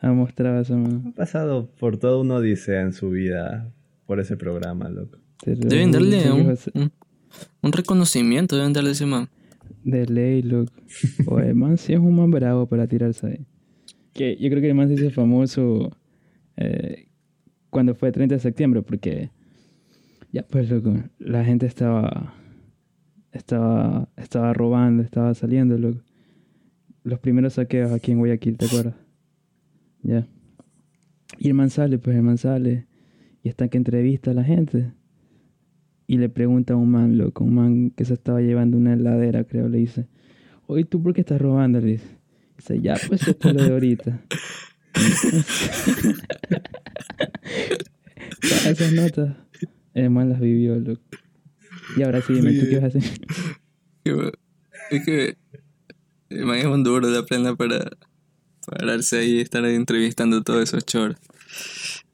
ha 0.00 0.12
mostrado 0.12 0.60
ese 0.60 0.74
man. 0.74 1.04
ha 1.06 1.12
pasado 1.12 1.70
por 1.78 1.96
todo 1.96 2.20
una 2.20 2.34
odisea 2.34 2.82
en 2.82 2.92
su 2.92 3.10
vida 3.10 3.72
por 4.06 4.18
ese 4.18 4.36
programa, 4.36 4.88
loco. 4.88 5.18
Deben 5.46 5.92
darle 5.92 6.30
un, 6.32 6.58
un, 6.74 6.92
un 7.62 7.72
reconocimiento, 7.72 8.56
deben 8.56 8.72
darle 8.72 8.90
a 8.90 8.92
ese 8.92 9.06
man. 9.06 9.28
De 9.84 10.04
ley, 10.06 10.42
loco. 10.42 10.72
O 11.26 11.38
el 11.38 11.54
man 11.54 11.78
sí 11.78 11.92
es 11.92 12.00
un 12.00 12.16
man 12.16 12.30
bravo 12.30 12.66
para 12.66 12.88
tirarse 12.88 13.26
ahí. 13.26 13.46
Que 14.12 14.36
yo 14.36 14.50
creo 14.50 14.60
que 14.60 14.68
el 14.68 14.74
man 14.74 14.88
se 14.88 14.94
hizo 14.94 15.10
famoso 15.10 15.96
eh, 16.56 17.06
cuando 17.70 17.94
fue 17.94 18.10
30 18.10 18.34
de 18.34 18.40
septiembre, 18.40 18.82
porque 18.82 19.30
ya 20.32 20.42
pues 20.42 20.68
loco, 20.68 20.94
la 21.18 21.44
gente 21.44 21.66
estaba 21.66 22.34
estaba 23.30 24.08
estaba 24.16 24.52
robando, 24.52 25.04
estaba 25.04 25.32
saliendo, 25.34 25.78
loco. 25.78 26.02
Los 27.02 27.18
primeros 27.18 27.54
saqueos 27.54 27.92
aquí 27.92 28.12
en 28.12 28.18
Guayaquil, 28.18 28.58
¿te 28.58 28.66
acuerdas? 28.66 28.94
Ya. 30.02 30.28
Y 31.38 31.48
el 31.48 31.54
man 31.54 31.70
sale, 31.70 31.98
pues 31.98 32.14
el 32.16 32.22
man 32.22 32.36
sale 32.38 32.86
y 33.42 33.48
está 33.48 33.68
que 33.68 33.78
entrevista 33.78 34.32
a 34.32 34.34
la 34.34 34.44
gente. 34.44 34.92
Y 36.06 36.18
le 36.18 36.28
pregunta 36.28 36.74
a 36.74 36.76
un 36.76 36.90
man, 36.90 37.16
loco, 37.16 37.44
un 37.44 37.54
man 37.54 37.90
que 37.90 38.04
se 38.04 38.12
estaba 38.14 38.40
llevando 38.40 38.76
una 38.76 38.94
heladera, 38.94 39.44
creo, 39.44 39.68
le 39.68 39.78
dice, 39.78 40.08
oye, 40.66 40.84
¿tú 40.84 41.00
por 41.02 41.14
qué 41.14 41.20
estás 41.20 41.40
robando? 41.40 41.80
Le 41.80 41.92
dice, 41.92 42.18
dice 42.56 42.80
ya, 42.80 42.96
pues 43.06 43.28
esto 43.28 43.48
es 43.48 43.54
lo 43.54 43.62
de 43.62 43.72
ahorita. 43.72 44.20
Esas 48.66 48.92
notas, 48.92 49.36
el 49.94 50.10
man 50.10 50.30
las 50.30 50.40
vivió, 50.40 50.74
loco. 50.76 51.00
Y 51.96 52.02
ahora 52.02 52.20
sí, 52.22 52.34
dime, 52.34 52.54
¿tú 52.54 52.66
qué 52.68 52.80
vas 52.80 52.94
a 52.94 52.98
hacer? 52.98 53.20
Es 54.90 55.04
que 55.04 55.36
es 56.30 56.64
un 56.66 56.84
duro 56.84 57.08
de 57.08 57.20
la 57.20 57.26
plena 57.26 57.54
para 57.56 57.90
pararse 58.66 59.18
ahí 59.18 59.36
y 59.36 59.40
estar 59.40 59.64
ahí 59.64 59.74
entrevistando 59.74 60.42
todos 60.42 60.62
esos 60.62 60.84
choros. 60.86 61.16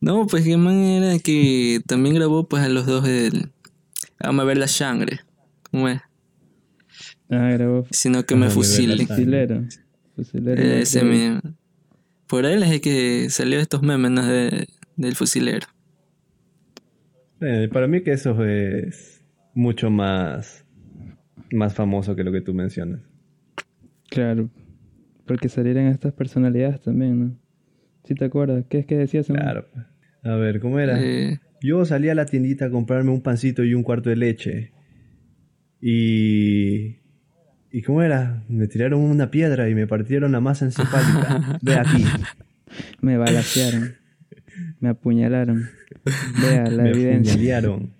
No, 0.00 0.26
pues 0.26 0.44
que 0.44 0.56
man 0.56 0.80
era 0.80 1.18
que 1.18 1.80
también 1.86 2.14
grabó 2.14 2.48
pues 2.48 2.62
a 2.62 2.68
los 2.68 2.86
dos 2.86 3.04
del... 3.04 3.50
Vamos 4.18 4.42
a 4.42 4.46
ver 4.46 4.56
la 4.56 4.68
sangre. 4.68 5.20
¿Cómo 5.70 5.88
es? 5.88 6.00
Ah, 7.28 7.50
grabó 7.52 7.86
sino 7.90 8.24
que 8.24 8.34
me 8.34 8.46
Ajá, 8.46 8.54
me 8.54 8.54
fusile. 8.54 8.94
vela. 8.94 9.06
fusilero. 9.06 9.64
Fusilero. 10.14 10.62
Ese 10.62 11.02
no, 11.02 11.10
mismo. 11.10 11.40
Por 12.26 12.46
él 12.46 12.62
es 12.62 12.70
el 12.70 12.80
que 12.80 13.28
salió 13.30 13.58
estos 13.60 13.82
memes 13.82 14.10
¿no? 14.10 14.26
de, 14.26 14.66
del 14.96 15.14
fusilero. 15.14 15.66
Eh, 17.40 17.68
para 17.70 17.86
mí 17.86 18.02
que 18.02 18.12
eso 18.12 18.42
es 18.44 19.22
mucho 19.54 19.90
más, 19.90 20.64
más 21.52 21.74
famoso 21.74 22.16
que 22.16 22.24
lo 22.24 22.32
que 22.32 22.40
tú 22.40 22.54
mencionas. 22.54 23.00
Claro. 24.10 24.50
Porque 25.26 25.48
salieron 25.48 25.86
estas 25.86 26.12
personalidades 26.12 26.80
también, 26.80 27.20
¿no? 27.20 27.38
¿Sí 28.04 28.14
te 28.14 28.24
acuerdas? 28.26 28.64
¿Qué 28.68 28.78
es 28.78 28.86
que 28.86 28.96
decías? 28.96 29.26
Claro. 29.26 29.66
pues. 29.72 29.84
A 30.22 30.36
ver, 30.36 30.60
¿cómo 30.60 30.78
era? 30.78 30.98
Eh, 31.02 31.38
Yo 31.60 31.84
salí 31.84 32.08
a 32.08 32.14
la 32.14 32.26
tiendita 32.26 32.66
a 32.66 32.70
comprarme 32.70 33.10
un 33.10 33.22
pancito 33.22 33.64
y 33.64 33.74
un 33.74 33.82
cuarto 33.82 34.10
de 34.10 34.16
leche. 34.16 34.72
Y... 35.80 36.96
¿Y 37.72 37.82
cómo 37.82 38.02
era? 38.02 38.44
Me 38.48 38.68
tiraron 38.68 39.00
una 39.00 39.30
piedra 39.30 39.68
y 39.68 39.74
me 39.74 39.86
partieron 39.86 40.32
la 40.32 40.40
masa 40.40 40.64
encefálica. 40.64 41.58
Ve 41.62 41.74
aquí. 41.74 42.04
Me 43.00 43.18
balacearon. 43.18 43.94
me 44.80 44.88
apuñalaron. 44.90 45.68
Vea 46.40 46.70
la 46.70 46.84
me 46.84 46.90
evidencia. 46.90 47.32
apuñalearon. 47.34 47.92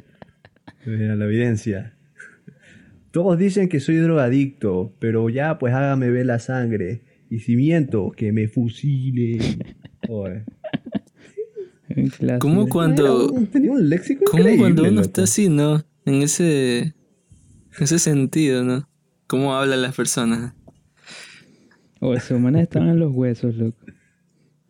Vea 0.86 1.16
la 1.16 1.24
evidencia. 1.26 1.95
Todos 3.16 3.38
dicen 3.38 3.70
que 3.70 3.80
soy 3.80 3.96
drogadicto, 3.96 4.94
pero 4.98 5.30
ya 5.30 5.58
pues 5.58 5.72
hágame 5.72 6.10
ver 6.10 6.26
la 6.26 6.38
sangre. 6.38 7.00
Y 7.30 7.38
si 7.38 7.56
miento, 7.56 8.12
que 8.14 8.30
me 8.30 8.46
fusilen. 8.46 9.38
¿Cómo 12.40 12.68
cuando, 12.68 13.32
tenía 13.50 13.72
un 13.72 13.88
léxico 13.88 14.22
cómo 14.30 14.44
cuando 14.58 14.82
uno 14.82 14.90
loco. 14.90 15.00
está 15.00 15.22
así, 15.22 15.48
no? 15.48 15.82
En 16.04 16.16
ese, 16.16 16.94
ese 17.80 17.98
sentido, 17.98 18.62
¿no? 18.62 18.86
¿Cómo 19.26 19.54
hablan 19.54 19.80
las 19.80 19.96
personas? 19.96 20.52
O 22.00 22.12
esos 22.12 22.38
manes 22.38 22.64
estaban 22.64 22.90
en 22.90 22.98
los 22.98 23.14
huesos, 23.14 23.56
loco. 23.56 23.78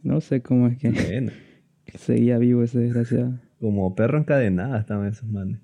No 0.05 0.21
sé 0.21 0.41
cómo 0.41 0.69
es 0.69 0.79
que 0.79 0.91
Bueno, 0.91 1.33
seguía 1.99 2.39
vivo 2.39 2.63
ese 2.63 2.79
desgraciado. 2.79 3.41
como 3.59 3.97
perro 3.97 4.19
encadenado 4.19 4.77
estaban 4.77 5.09
esos 5.09 5.29
manes. 5.29 5.59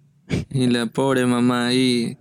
Y 0.50 0.66
la 0.66 0.86
pobre 0.86 1.26
mamá 1.26 1.68
ahí. 1.68 2.18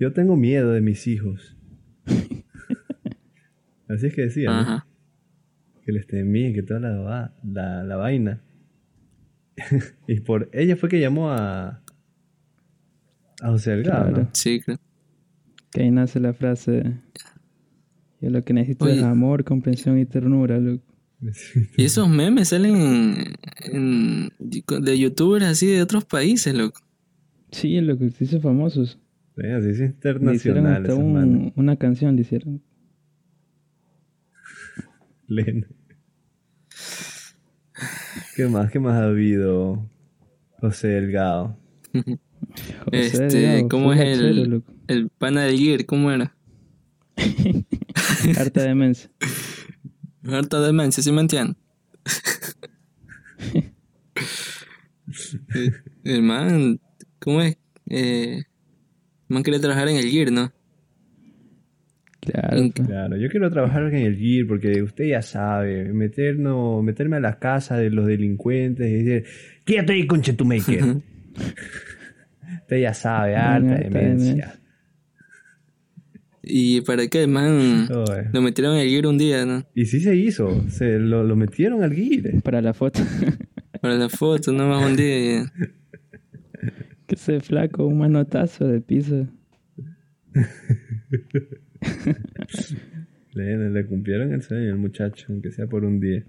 Yo 0.00 0.12
tengo 0.12 0.36
miedo 0.36 0.72
de 0.72 0.80
mis 0.80 1.06
hijos. 1.06 1.56
Así 3.88 4.06
es 4.06 4.14
que 4.14 4.22
decía, 4.22 4.50
¿no? 4.50 4.84
Que 5.84 5.92
les 5.92 6.06
temí, 6.06 6.52
que 6.54 6.62
toda 6.62 6.80
la, 6.80 6.96
va- 6.98 7.34
la, 7.44 7.84
la 7.84 7.96
vaina. 7.96 8.42
y 10.08 10.20
por 10.20 10.48
ella 10.52 10.76
fue 10.76 10.88
que 10.88 11.00
llamó 11.00 11.30
a 11.30 11.82
a 13.40 13.48
José 13.50 13.72
Delgado, 13.72 14.08
Claro. 14.08 14.22
¿no? 14.24 14.30
Sí, 14.32 14.60
creo. 14.60 14.78
Que 15.70 15.82
ahí 15.82 15.90
nace 15.90 16.18
la 16.20 16.32
frase. 16.32 17.00
Yo 18.20 18.30
lo 18.30 18.42
que 18.42 18.54
necesito 18.54 18.86
Oye. 18.86 18.96
es 18.98 19.02
amor, 19.02 19.44
comprensión 19.44 19.98
y 19.98 20.06
ternura, 20.06 20.58
loco. 20.58 20.84
Y 21.76 21.84
esos 21.84 22.08
memes 22.08 22.48
salen 22.48 22.76
en, 22.76 23.34
en- 23.72 24.32
de 24.38 24.98
youtubers 24.98 25.44
así 25.44 25.66
de 25.66 25.82
otros 25.82 26.04
países, 26.04 26.54
loco. 26.54 26.80
Sí, 27.54 27.80
lo 27.80 27.96
que 27.96 28.10
se 28.10 28.24
hizo 28.24 28.40
famosos. 28.40 28.98
Sí, 29.36 29.46
así 29.46 29.68
es 29.70 29.78
Le 29.80 29.86
hicieron 29.86 30.64
internacional 30.64 30.82
hasta 30.82 30.94
un- 30.96 31.52
una 31.56 31.76
canción, 31.76 32.16
le 32.16 32.22
hicieron. 32.22 32.62
Lena. 35.28 35.66
¿Qué 38.36 38.46
más? 38.48 38.70
¿Qué 38.72 38.78
más 38.80 38.94
ha 38.94 39.04
habido? 39.04 39.88
José 40.60 40.88
Delgado. 40.88 41.56
José 41.92 42.18
Este, 42.92 43.24
Delgado, 43.36 43.68
¿cómo 43.68 43.92
es 43.92 44.00
el, 44.00 44.62
el 44.88 45.08
pana 45.10 45.44
del 45.44 45.58
Gear? 45.58 45.86
¿Cómo 45.86 46.10
era? 46.10 46.34
Harta 48.36 48.62
demencia. 48.62 49.10
Harta 50.26 50.60
demencia, 50.60 51.02
¿sí 51.02 51.12
me 51.12 51.20
entienden? 51.20 51.56
el, 55.54 55.74
el 56.04 56.22
man, 56.22 56.80
¿cómo 57.24 57.40
es? 57.40 57.56
Eh, 57.88 58.42
man 59.28 59.42
quería 59.42 59.58
trabajar 59.60 59.88
en 59.88 59.96
el 59.96 60.10
Gear, 60.10 60.30
¿no? 60.30 60.52
Claro. 62.20 62.70
Claro, 62.72 63.16
yo 63.16 63.28
quiero 63.28 63.50
trabajar 63.50 63.82
en 63.92 63.96
el 64.06 64.16
GIR 64.16 64.46
porque 64.46 64.82
usted 64.82 65.04
ya 65.04 65.20
sabe, 65.20 65.92
meternos, 65.92 66.82
meterme 66.82 67.16
a 67.16 67.20
la 67.20 67.38
casa 67.38 67.76
de 67.76 67.90
los 67.90 68.06
delincuentes 68.06 68.88
y 68.90 69.02
decir, 69.02 69.24
quédate 69.66 69.92
ahí, 69.92 70.06
conchetumaker. 70.06 70.82
usted 72.62 72.80
ya 72.80 72.94
sabe, 72.94 73.36
harta 73.36 73.74
demencia. 73.74 74.58
Y 76.42 76.80
para 76.82 77.06
qué 77.08 77.26
man 77.26 77.88
lo 78.32 78.40
metieron 78.42 78.74
en 78.76 78.80
el 78.82 78.88
Gear 78.90 79.06
un 79.06 79.18
día, 79.18 79.44
¿no? 79.46 79.66
Y 79.74 79.84
sí 79.86 80.00
se 80.00 80.14
hizo, 80.16 80.64
se 80.70 80.98
lo, 80.98 81.24
lo 81.24 81.36
metieron 81.36 81.82
al 81.82 81.92
GIR. 81.94 82.40
Para 82.42 82.60
la 82.62 82.72
foto. 82.74 83.00
Para 83.82 83.94
la 83.96 84.08
foto, 84.08 84.50
nomás 84.52 84.82
un 84.86 84.96
día. 84.96 85.42
y- 85.42 85.44
que 87.06 87.14
ese 87.16 87.40
flaco, 87.40 87.86
un 87.86 87.98
manotazo 87.98 88.66
de 88.66 88.80
piso. 88.80 89.26
Le, 93.34 93.70
le 93.70 93.86
cumplieron 93.86 94.32
el 94.32 94.42
sueño 94.42 94.70
al 94.72 94.78
muchacho, 94.78 95.26
aunque 95.30 95.50
sea 95.50 95.66
por 95.66 95.84
un 95.84 95.98
día. 96.00 96.24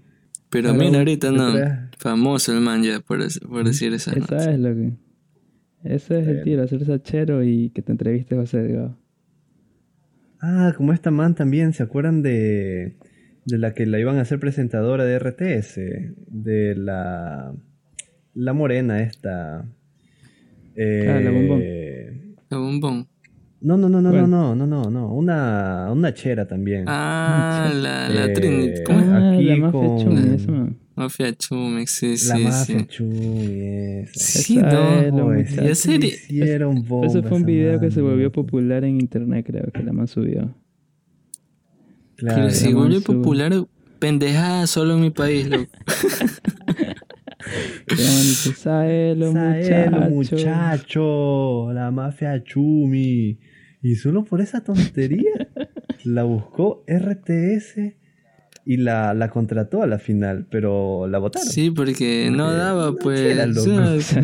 Pero 0.50 0.74
mira, 0.74 0.90
no, 0.90 0.98
ahorita 0.98 1.30
no. 1.30 1.54
Famoso 1.98 2.52
el 2.52 2.60
man 2.60 2.82
ya 2.82 3.00
por, 3.00 3.20
por 3.48 3.64
decir 3.64 3.92
esa 3.92 4.10
Esa 4.12 4.20
nota. 4.20 4.52
es 4.52 4.58
lo 4.58 4.74
que. 4.74 4.92
Ese 5.84 6.20
es 6.20 6.26
el 6.26 6.42
tiro, 6.42 6.62
hacerse 6.64 6.92
hachero 6.92 7.44
y 7.44 7.70
que 7.70 7.82
te 7.82 7.92
entreviste 7.92 8.34
José 8.34 8.58
Delgado. 8.58 8.98
Ah, 10.40 10.74
como 10.76 10.92
esta 10.92 11.12
man 11.12 11.34
también, 11.36 11.72
¿se 11.74 11.82
acuerdan 11.84 12.22
de, 12.22 12.96
de 13.44 13.58
la 13.58 13.72
que 13.72 13.86
la 13.86 14.00
iban 14.00 14.16
a 14.18 14.22
hacer 14.22 14.40
presentadora 14.40 15.04
de 15.04 15.18
RTS? 15.18 15.76
De 16.26 16.74
la, 16.76 17.54
la 18.34 18.52
morena 18.52 19.00
esta. 19.02 19.64
Eh, 20.76 21.06
Ah, 21.08 21.20
la 21.20 21.30
bombón. 21.30 21.62
La 22.50 22.58
bombón. 22.58 23.08
No, 23.62 23.76
no, 23.76 23.88
no, 23.88 24.00
no, 24.02 24.10
¿Cuál? 24.10 24.30
no, 24.30 24.54
no, 24.54 24.66
no, 24.66 24.90
no, 24.90 25.12
una, 25.14 25.88
una 25.90 26.12
chera 26.14 26.46
también. 26.46 26.84
Ah, 26.86 27.70
la, 27.74 28.08
la 28.08 28.26
Eh, 28.26 28.28
Trinity. 28.34 28.82
¿Cómo 28.84 29.00
es? 29.00 29.08
Ah, 29.08 29.32
Aquí 29.32 29.44
la 29.44 29.56
mafia 29.56 29.80
con- 29.80 29.98
chumi, 29.98 30.34
esa 30.34 30.52
man. 30.52 30.76
Mafia 30.94 31.34
Chumex, 31.36 31.90
sí, 31.90 32.06
la 32.08 32.16
sí, 32.36 32.44
mafia 32.44 32.78
sí. 32.80 32.86
Chuy, 32.86 33.60
esa. 34.02 34.12
Sí, 34.40 34.58
Esa 34.58 35.10
no. 35.10 35.34
es. 35.34 35.54
¿Ya 35.54 35.74
serie? 35.74 36.08
hicieron 36.28 36.82
bomba 36.88 37.06
Ese 37.06 37.22
fue 37.22 37.36
un 37.36 37.44
video 37.44 37.78
que 37.80 37.90
se 37.90 38.00
man, 38.00 38.12
volvió 38.12 38.32
popular 38.32 38.82
en 38.84 38.98
internet, 39.00 39.44
creo 39.46 39.70
que 39.72 39.82
la 39.82 39.92
man 39.92 40.06
subió. 40.08 40.54
Claro. 42.16 42.46
Que 42.46 42.50
si 42.54 42.70
la 42.70 42.76
vuelve 42.76 42.94
man 42.94 43.02
sube. 43.02 43.16
popular, 43.16 43.52
pendejada 43.98 44.66
solo 44.66 44.94
en 44.94 45.00
mi 45.02 45.10
país, 45.10 45.48
loco. 45.48 45.66
Que 45.86 45.94
la 46.04 46.18
man 46.20 46.24
dice, 46.24 47.35
Saelo, 47.96 49.32
Saelo, 49.32 50.00
muchacho. 50.10 50.36
muchacho, 50.36 51.72
la 51.72 51.90
mafia 51.90 52.42
Chumi. 52.42 53.38
Y 53.82 53.94
solo 53.96 54.24
por 54.24 54.40
esa 54.40 54.62
tontería 54.64 55.48
la 56.04 56.24
buscó 56.24 56.84
RTS 56.88 57.94
y 58.68 58.78
la, 58.78 59.14
la 59.14 59.30
contrató 59.30 59.82
a 59.82 59.86
la 59.86 59.98
final, 60.00 60.46
pero 60.50 61.06
la 61.06 61.18
votaron. 61.18 61.46
Sí, 61.48 61.70
porque 61.70 62.30
no 62.32 62.52
daba, 62.52 62.86
no 62.86 62.96
pues. 62.96 63.20
quiera, 63.20 63.44
o 63.44 63.46
loco. 63.46 64.00
sea, 64.00 64.22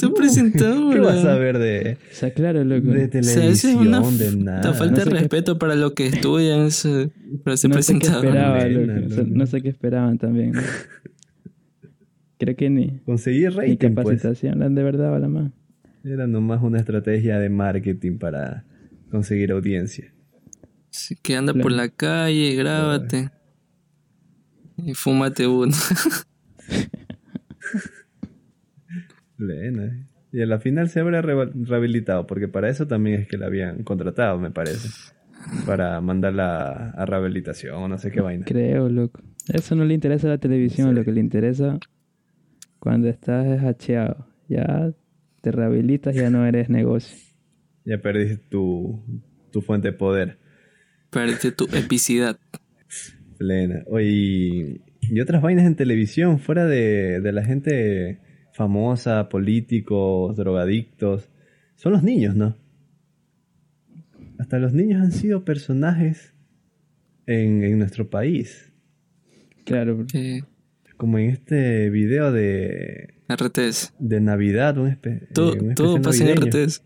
tu 0.00 0.12
presentadora. 0.14 0.94
¿Qué 0.94 1.00
vas 1.00 1.24
a 1.24 1.36
ver 1.36 1.58
de, 1.58 1.96
O 2.10 2.14
sea, 2.14 2.32
claro, 2.34 2.64
loco. 2.64 2.88
de 2.88 3.04
O 3.04 3.08
sea, 3.08 3.10
televisión, 3.10 3.52
es 3.52 3.64
una, 3.86 4.00
de 4.00 4.36
nada? 4.36 4.72
falta 4.74 4.90
No 4.90 4.96
de 4.98 5.04
sé 5.04 5.10
qué- 5.10 5.14
respeto 5.20 5.58
para 5.60 5.76
lo 5.76 5.94
que 5.94 6.08
estudian 6.08 6.62
eso, 6.66 7.08
para 7.44 7.56
ser 7.56 7.70
no 7.70 7.80
sé 7.82 7.92
qué 7.92 7.98
presentador. 8.00 8.24
esperaba, 8.26 8.58
Buena, 8.58 8.94
loco. 8.94 9.06
O 9.06 9.10
sea, 9.10 9.22
loco. 9.22 9.34
no 9.36 9.46
sé 9.46 9.62
qué 9.62 9.68
esperaban 9.68 10.18
también. 10.18 10.52
Creo 12.38 12.56
que 12.56 12.70
ni, 12.70 12.98
Conseguir 13.04 13.50
ni 13.50 13.56
rating, 13.56 13.76
pues. 13.76 13.94
capacitación 13.94 14.62
han 14.62 14.74
de 14.74 14.82
verdad 14.82 15.18
la 15.20 15.28
man. 15.28 15.52
Era 16.02 16.26
nomás 16.26 16.62
una 16.62 16.78
estrategia 16.78 17.38
de 17.38 17.48
marketing 17.48 18.18
para 18.18 18.64
conseguir 19.10 19.52
audiencia. 19.52 20.12
Así 20.92 21.16
que 21.16 21.36
anda 21.36 21.54
por 21.54 21.72
la 21.72 21.88
calle, 21.88 22.54
grábate. 22.54 23.30
Y 24.76 24.94
fúmate 24.94 25.46
uno. 25.46 25.72
Lena, 29.38 29.86
¿eh? 29.86 30.06
Y 30.32 30.42
a 30.42 30.46
la 30.46 30.58
final 30.58 30.88
se 30.88 30.98
habrá 30.98 31.22
rehabilitado, 31.22 32.26
porque 32.26 32.48
para 32.48 32.68
eso 32.68 32.88
también 32.88 33.20
es 33.20 33.28
que 33.28 33.38
la 33.38 33.46
habían 33.46 33.84
contratado, 33.84 34.38
me 34.38 34.50
parece. 34.50 34.88
Para 35.64 36.00
mandarla 36.00 36.90
a 36.90 37.06
rehabilitación 37.06 37.76
o 37.76 37.86
no 37.86 37.98
sé 37.98 38.10
qué 38.10 38.20
vaina. 38.20 38.44
Creo, 38.44 38.88
loco. 38.88 39.20
Eso 39.46 39.76
no 39.76 39.84
le 39.84 39.94
interesa 39.94 40.26
a 40.26 40.30
la 40.30 40.38
televisión, 40.38 40.92
lo 40.94 41.04
que 41.04 41.12
le 41.12 41.20
interesa 41.20 41.78
cuando 42.84 43.08
estás 43.08 43.46
es 43.46 43.62
hacheado. 43.64 44.28
Ya 44.48 44.92
te 45.40 45.50
rehabilitas, 45.50 46.14
ya 46.14 46.28
no 46.30 46.46
eres 46.46 46.68
negocio. 46.68 47.16
Ya 47.86 47.98
perdiste 47.98 48.36
tu, 48.50 49.02
tu 49.50 49.62
fuente 49.62 49.88
de 49.88 49.94
poder. 49.94 50.38
Perdiste 51.10 51.50
tu 51.50 51.64
epicidad. 51.72 52.38
Plena. 53.38 53.82
Oye, 53.86 54.06
y, 54.10 54.80
y 55.00 55.20
otras 55.20 55.40
vainas 55.42 55.66
en 55.66 55.74
televisión, 55.76 56.38
fuera 56.38 56.66
de, 56.66 57.20
de 57.20 57.32
la 57.32 57.42
gente 57.44 58.20
famosa, 58.52 59.28
políticos, 59.30 60.36
drogadictos. 60.36 61.30
son 61.76 61.92
los 61.92 62.02
niños, 62.02 62.36
¿no? 62.36 62.56
Hasta 64.38 64.58
los 64.58 64.72
niños 64.74 65.00
han 65.02 65.12
sido 65.12 65.44
personajes 65.44 66.34
en, 67.26 67.64
en 67.64 67.78
nuestro 67.78 68.10
país. 68.10 68.70
Claro, 69.64 69.96
porque 69.96 70.36
Eh, 70.38 70.42
Como 70.96 71.18
en 71.18 71.30
este 71.30 71.90
video 71.90 72.30
de, 72.32 73.14
RTS. 73.28 73.94
de 73.98 74.20
Navidad, 74.20 74.78
un, 74.78 74.90
espe- 74.90 75.26
Todo, 75.32 75.54
eh, 75.54 75.58
un 75.60 75.74
todo 75.74 75.96
especial 75.96 76.34
pasa 76.34 76.58
en. 76.58 76.64
RTS. 76.68 76.82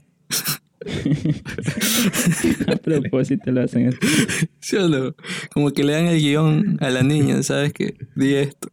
a 2.68 2.76
propósito 2.76 3.50
lo 3.52 3.62
hacen. 3.62 3.90
¿Sí 4.60 4.76
o 4.76 4.88
no? 4.88 5.14
Como 5.52 5.72
que 5.72 5.84
le 5.84 5.92
dan 5.92 6.06
el 6.06 6.18
guion 6.20 6.78
a 6.80 6.90
la 6.90 7.02
niña, 7.02 7.42
¿sabes 7.42 7.72
qué? 7.72 7.94
Di 8.16 8.34
esto. 8.34 8.70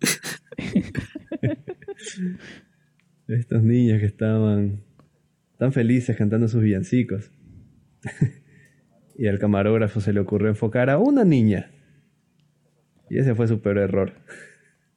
Estos 3.28 3.62
niños 3.62 4.00
que 4.00 4.06
estaban 4.06 4.82
tan 5.58 5.72
felices 5.72 6.16
cantando 6.16 6.48
sus 6.48 6.62
villancicos. 6.62 7.30
y 9.16 9.26
al 9.28 9.38
camarógrafo 9.38 10.00
se 10.00 10.12
le 10.12 10.20
ocurrió 10.20 10.48
enfocar 10.48 10.90
a 10.90 10.98
una 10.98 11.24
niña. 11.24 11.70
Y 13.08 13.18
ese 13.18 13.34
fue 13.34 13.46
su 13.48 13.60
peor 13.60 13.78
error. 13.78 14.12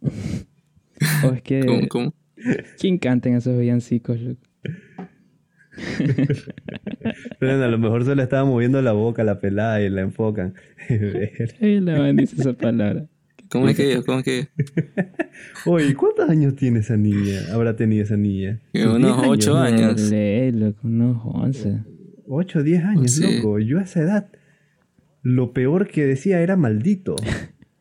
O 1.23 1.31
es 1.31 1.41
que... 1.43 1.65
¿Cómo, 1.65 1.87
cómo? 1.87 2.13
¿Quién 2.79 2.97
canta 2.97 3.29
en 3.29 3.35
esos 3.35 3.57
villancicos? 3.59 4.19
loco? 4.19 4.41
Pero 7.39 7.63
a 7.63 7.67
lo 7.67 7.77
mejor 7.77 8.03
se 8.05 8.15
le 8.15 8.23
estaba 8.23 8.45
moviendo 8.45 8.81
la 8.81 8.93
boca 8.93 9.21
a 9.21 9.25
la 9.25 9.39
pelada 9.39 9.81
y 9.81 9.89
la 9.89 10.01
enfocan. 10.01 10.55
Ay, 11.61 11.79
la 11.81 11.99
bendice 11.99 12.35
esa 12.39 12.53
palabra. 12.53 13.05
¿Cómo 13.49 13.69
es 13.69 13.77
que? 13.77 14.01
¿Cómo 14.05 14.19
es 14.19 14.25
que 14.25 14.47
Oye, 15.65 15.93
¿cuántos 15.95 16.29
años 16.29 16.55
tiene 16.55 16.79
esa 16.79 16.97
niña? 16.97 17.39
Habrá 17.53 17.75
tenido 17.75 18.03
esa 18.03 18.17
niña. 18.17 18.59
¿Sus 18.73 18.85
unos 18.85 19.17
10 19.21 19.29
ocho 19.29 19.57
años. 19.57 20.09
Lee, 20.11 20.51
loco, 20.51 20.79
unos 20.83 21.21
11. 21.23 21.83
8 22.27 22.59
o 22.59 22.63
10 22.63 22.83
años, 22.83 23.11
Sí. 23.11 23.37
loco. 23.37 23.59
Yo 23.59 23.79
a 23.79 23.83
esa 23.83 24.01
edad, 24.01 24.29
lo 25.21 25.53
peor 25.53 25.87
que 25.87 26.05
decía 26.05 26.41
era 26.41 26.57
maldito. 26.57 27.15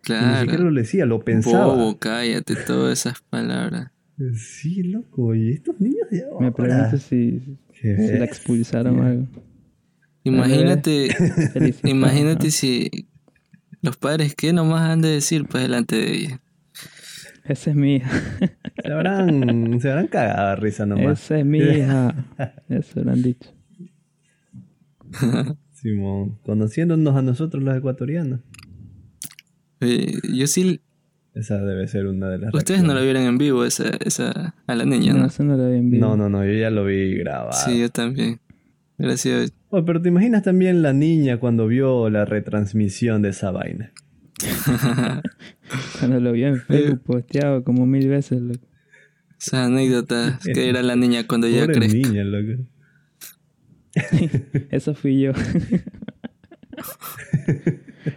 Y 0.09 0.13
Ni 0.13 0.19
siquiera 0.19 0.45
Claro. 0.57 0.71
lo 0.71 0.81
decía, 0.81 1.07
lo 1.07 1.21
pensaba. 1.25 1.67
Bobo, 1.75 1.99
cállate, 1.99 2.55
todas 2.67 2.99
esas 3.01 3.21
palabras. 3.23 3.91
Sí, 4.35 4.83
loco. 4.85 5.35
Y 5.35 5.53
estos 5.53 5.79
niños 5.81 6.09
de 6.11 6.25
ahora. 6.25 6.47
Me 6.47 6.53
pregunto 6.53 6.97
si, 6.99 7.59
si 7.75 7.89
la 8.19 8.25
expulsaron 8.25 8.99
o 9.01 9.03
algo. 9.03 9.27
Imagínate, 10.25 11.09
imagínate 11.85 12.51
si 12.51 13.09
los 13.83 13.97
padres, 13.97 14.35
¿qué 14.35 14.53
nomás 14.53 14.83
han 14.91 15.03
de 15.03 15.09
decir 15.11 15.47
pues 15.47 15.63
delante 15.63 15.97
de 15.97 16.13
ella? 16.15 16.41
Esa 17.45 17.71
es 17.71 17.77
mi 17.77 17.97
hija. 17.97 18.11
Se 18.83 18.93
habrán, 18.93 19.81
se 19.81 19.89
habrán 19.91 20.07
cagado 20.09 20.51
de 20.51 20.57
risa 20.57 20.85
nomás. 20.87 21.23
Esa 21.25 21.39
es 21.39 21.47
mi 21.47 21.59
hija. 21.59 22.15
Eso 22.69 23.03
lo 23.03 23.11
han 23.13 23.23
dicho. 23.23 23.51
Simón, 25.73 26.39
conociéndonos 26.43 27.17
a 27.17 27.23
nosotros 27.23 27.63
los 27.63 27.77
ecuatorianos. 27.77 28.41
Eh, 29.81 30.13
yo 30.33 30.47
sí, 30.47 30.81
Esa 31.35 31.59
debe 31.59 31.87
ser 31.89 32.07
una 32.07 32.29
de 32.31 32.39
las 32.39 32.55
ustedes 32.55 32.83
no 32.83 32.95
la 32.95 33.03
vieron 33.03 33.23
en 33.25 33.37
vivo 33.39 33.65
esa, 33.65 33.91
esa, 34.05 34.55
a 34.67 34.75
la 34.75 34.85
niña, 34.85 35.13
No, 35.13 35.19
¿no? 35.21 35.27
eso 35.27 35.45
no 35.45 35.57
lo 35.57 35.65
había 35.65 35.81
visto. 35.81 36.07
No, 36.07 36.17
no, 36.17 36.29
no, 36.31 36.45
yo 36.45 36.53
ya 36.53 36.71
lo 36.71 36.85
vi 36.87 37.15
grabado. 37.19 37.53
Sí, 37.53 37.79
yo 37.81 37.91
también. 37.91 38.41
Gracias. 38.99 39.53
Oh, 39.69 39.85
pero 39.85 40.01
te 40.01 40.09
imaginas 40.09 40.43
también 40.43 40.81
la 40.81 40.93
niña 40.95 41.39
cuando 41.39 41.67
vio 41.67 42.09
la 42.09 42.25
retransmisión 42.25 43.21
de 43.23 43.29
esa 43.31 43.51
vaina. 43.51 43.93
Cuando 45.99 46.21
lo 46.21 46.33
vio 46.33 46.47
en 46.49 46.61
Facebook 46.61 47.01
posteado 47.03 47.65
como 47.65 47.87
mil 47.87 48.09
veces. 48.09 48.41
loco. 48.41 48.67
Esa 49.41 49.65
anécdota 49.65 50.39
que 50.45 50.69
era 50.69 50.83
la 50.83 50.95
niña 50.97 51.27
cuando 51.27 51.47
ella 51.47 51.63
Pobre 51.63 51.75
crezca. 51.75 51.97
niña, 52.09 52.25
loco. 52.25 52.63
Eso 54.71 54.95
fui 54.95 55.21
yo. 55.21 55.33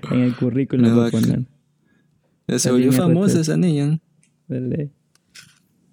en 0.16 0.20
el 0.22 0.36
currículum 0.36 0.88
No, 0.88 1.10
poner. 1.10 1.46
Se 2.60 2.72
volvió 2.72 2.92
famosa 2.92 3.42
esa 3.42 3.58
niña. 3.58 4.00
Dale. 4.48 4.92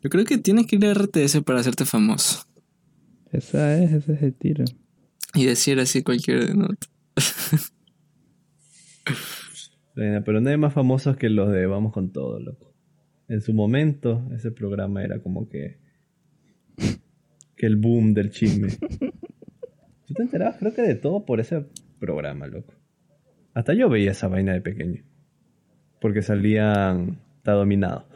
Yo 0.03 0.11
creo 0.11 0.25
que 0.25 0.39
tienes 0.39 0.67
que 0.67 0.77
ir 0.77 0.87
a 0.87 0.95
RTS 0.95 1.43
para 1.45 1.61
hacerte 1.61 1.85
famoso. 1.85 2.47
Esa 3.33 3.83
es, 3.83 3.93
ese 3.93 4.15
es 4.15 4.23
el 4.23 4.35
tiro. 4.35 4.65
Y 5.35 5.45
decir 5.45 5.79
así 5.81 6.03
cualquier 6.03 6.57
nota. 6.57 6.87
Pero 9.95 10.41
no 10.41 10.51
hay 10.51 10.57
más 10.57 10.73
famosos 10.75 11.17
que 11.17 11.29
los 11.31 11.51
de 11.51 11.67
Vamos 11.67 11.93
con 11.93 12.13
Todo, 12.13 12.39
loco. 12.39 12.75
En 13.29 13.41
su 13.41 13.53
momento, 13.53 14.29
ese 14.35 14.51
programa 14.51 15.03
era 15.03 15.21
como 15.21 15.49
que. 15.49 15.79
que 17.57 17.67
el 17.67 17.77
boom 17.77 18.15
del 18.15 18.31
chisme. 18.31 18.69
Tú 20.07 20.15
te 20.15 20.23
enterabas, 20.23 20.57
creo 20.59 20.73
que 20.73 20.83
de 20.83 20.95
todo 20.95 21.25
por 21.25 21.41
ese 21.41 21.67
programa, 21.99 22.47
loco. 22.47 22.75
Hasta 23.57 23.73
yo 23.73 23.89
veía 23.89 24.11
esa 24.11 24.29
vaina 24.29 24.53
de 24.53 24.61
pequeño. 24.61 25.03
Porque 25.99 26.21
salían. 26.21 27.21
Está 27.39 27.53
dominado. 27.53 28.07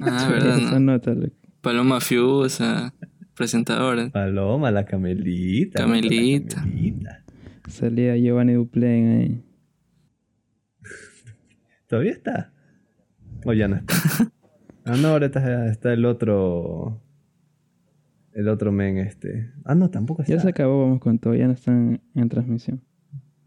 Ah, 0.00 0.26
verdad, 0.32 0.56
¿no? 0.56 0.80
nota, 0.80 1.12
loco. 1.12 1.36
Paloma 1.60 2.00
Fiusa, 2.00 2.94
presentadora. 3.34 4.08
Paloma, 4.08 4.70
la 4.70 4.86
camelita. 4.86 5.80
la 5.80 5.84
Camelita. 5.84 6.64
Salía 7.68 8.16
Giovanni 8.16 8.54
Duplain 8.54 9.08
ahí. 9.20 9.44
¿Todavía 11.86 12.12
está? 12.12 12.54
O 13.44 13.52
ya 13.52 13.68
no 13.68 13.76
está. 13.76 13.94
Ah, 14.86 14.96
no, 14.96 15.08
ahora 15.08 15.26
está, 15.26 15.68
está 15.70 15.92
el 15.92 16.06
otro. 16.06 17.02
El 18.32 18.48
otro 18.48 18.72
men, 18.72 18.96
este. 18.96 19.52
Ah, 19.62 19.74
no, 19.74 19.90
tampoco 19.90 20.22
está. 20.22 20.34
Ya 20.34 20.40
se 20.40 20.48
acabó, 20.48 20.80
vamos 20.80 21.00
con 21.00 21.18
todo. 21.18 21.34
Ya 21.34 21.46
no 21.46 21.52
están 21.52 22.00
en 22.14 22.28
transmisión. 22.30 22.80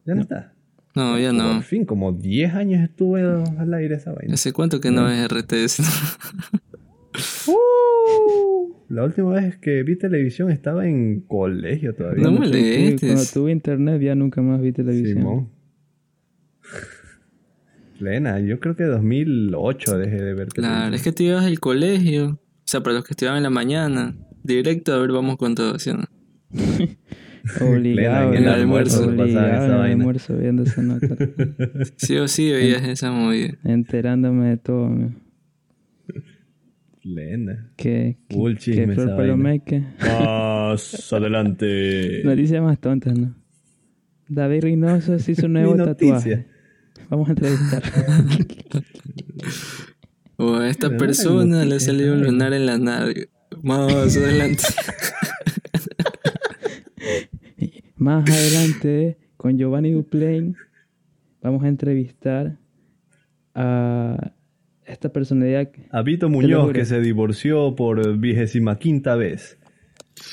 Ya 0.05 0.13
no 0.13 0.21
está. 0.21 0.53
No, 0.95 1.17
ya 1.17 1.33
no. 1.33 1.53
Por 1.55 1.63
fin, 1.63 1.85
como 1.85 2.11
10 2.13 2.53
años 2.53 2.81
estuve 2.83 3.21
al 3.23 3.73
aire 3.73 3.95
esa 3.95 4.11
vaina. 4.13 4.33
¿Hace 4.35 4.53
cuánto 4.53 4.79
que 4.79 4.91
no 4.91 5.09
es 5.09 5.27
RTS? 5.27 5.79
¡Uh! 7.47 8.73
La 8.89 9.03
última 9.03 9.31
vez 9.33 9.57
que 9.57 9.81
vi 9.83 9.95
televisión 9.97 10.51
estaba 10.51 10.85
en 10.87 11.21
colegio 11.21 11.95
todavía. 11.95 12.23
No 12.23 12.35
Cuando 12.35 12.51
tu- 12.51 12.57
molestes. 12.57 13.01
Cuando 13.11 13.25
tuve 13.33 13.51
internet 13.51 14.01
ya 14.01 14.13
nunca 14.15 14.41
más 14.41 14.61
vi 14.61 14.71
televisión. 14.71 15.17
Simón. 15.17 15.49
Plena, 17.99 18.39
yo 18.39 18.59
creo 18.59 18.75
que 18.75 18.83
2008 18.83 19.97
dejé 19.97 20.15
de 20.21 20.33
ver 20.33 20.47
Claro, 20.49 20.73
televisión. 20.73 20.93
es 20.95 21.03
que 21.03 21.11
te 21.11 21.23
ibas 21.23 21.45
al 21.45 21.59
colegio. 21.59 22.25
O 22.31 22.39
sea, 22.65 22.81
para 22.81 22.95
los 22.95 23.03
que 23.05 23.13
estudiaban 23.13 23.37
en 23.37 23.43
la 23.43 23.49
mañana. 23.49 24.15
Directo 24.43 24.93
a 24.93 24.97
ver, 24.99 25.11
vamos 25.11 25.37
con 25.37 25.55
todo, 25.55 25.79
¿sí 25.79 25.89
o 25.91 25.93
no? 25.97 26.05
Obligado. 27.61 28.33
en 28.33 28.43
el 28.43 28.49
almuerzo 28.49 29.05
Obligado 29.07 29.27
esa 29.27 29.47
en 29.57 29.71
el 29.71 29.77
vaina. 29.77 29.85
almuerzo 29.85 30.37
viendo 30.37 30.63
esa 30.63 30.81
nota. 30.81 31.07
Sí 31.97 32.17
o 32.17 32.27
sí 32.27 32.51
veías 32.51 32.83
esa 32.83 33.11
movida. 33.11 33.55
enterándome 33.63 34.49
de 34.49 34.57
todo. 34.57 34.89
¿no? 34.89 35.13
Plena. 37.01 37.69
Que, 37.75 38.17
que, 38.29 38.35
Full 38.35 38.55
Flor 38.55 38.91
esa 38.91 39.17
Palomeque. 39.17 39.83
Más 39.99 41.11
adelante. 41.13 42.21
Noticias 42.23 42.61
más 42.63 42.79
tontas, 42.79 43.17
¿no? 43.17 43.35
David 44.29 44.61
Reynoso 44.63 45.19
se 45.19 45.33
hizo 45.33 45.47
un 45.47 45.53
nuevo 45.53 45.75
tatuaje. 45.75 46.47
Vamos 47.09 47.27
a 47.27 47.31
entrevistar. 47.33 47.83
O 50.37 50.55
a 50.55 50.69
esta 50.69 50.95
persona 50.97 51.65
le 51.65 51.79
salió 51.81 52.13
un 52.13 52.23
lunar 52.23 52.53
en 52.53 52.65
la 52.65 52.77
nalga. 52.77 53.23
Más 53.61 54.15
adelante. 54.17 54.63
Más 58.03 58.29
adelante, 58.29 59.17
con 59.37 59.57
Giovanni 59.57 59.91
Duplain, 59.93 60.57
vamos 61.41 61.63
a 61.63 61.69
entrevistar 61.69 62.57
a 63.55 64.33
esta 64.85 65.07
personalidad. 65.13 65.71
que- 65.71 65.87
A 65.89 66.01
Vito 66.01 66.27
Muñoz, 66.27 66.73
que 66.73 66.83
se 66.83 66.99
divorció 66.99 67.75
por 67.77 68.17
vigésima 68.17 68.77
quinta 68.77 69.15
vez. 69.15 69.57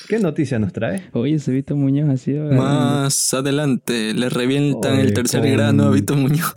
¿Qué 0.08 0.18
noticia 0.18 0.58
nos 0.58 0.72
trae? 0.72 1.04
Oye, 1.12 1.34
ese 1.36 1.52
Vito 1.52 1.76
Muñoz 1.76 2.08
ha 2.10 2.16
sido. 2.16 2.50
Más 2.52 3.32
adelante 3.34 4.14
le 4.14 4.28
revientan 4.28 4.94
Oye, 4.94 5.02
el 5.02 5.14
tercer 5.14 5.42
con- 5.42 5.52
grano 5.52 5.84
a 5.84 5.90
Vito 5.92 6.16
Muñoz. 6.16 6.52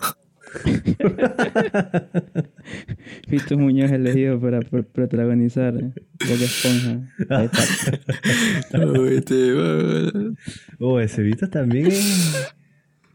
Vito 3.30 3.58
Muñoz 3.58 3.92
elegido 3.92 4.40
para 4.40 4.60
pro- 4.62 4.84
protagonizar 4.86 5.76
eh, 5.76 5.92
Bob 6.28 6.42
Esponja. 6.42 7.10
Ahí 7.30 7.50
está. 7.52 8.88
Uy, 9.00 9.22
te 9.22 9.52
va. 9.54 10.12
Oh, 10.80 11.00
ese 11.00 11.22
Vito 11.24 11.50
también 11.50 11.88
es. 11.88 12.54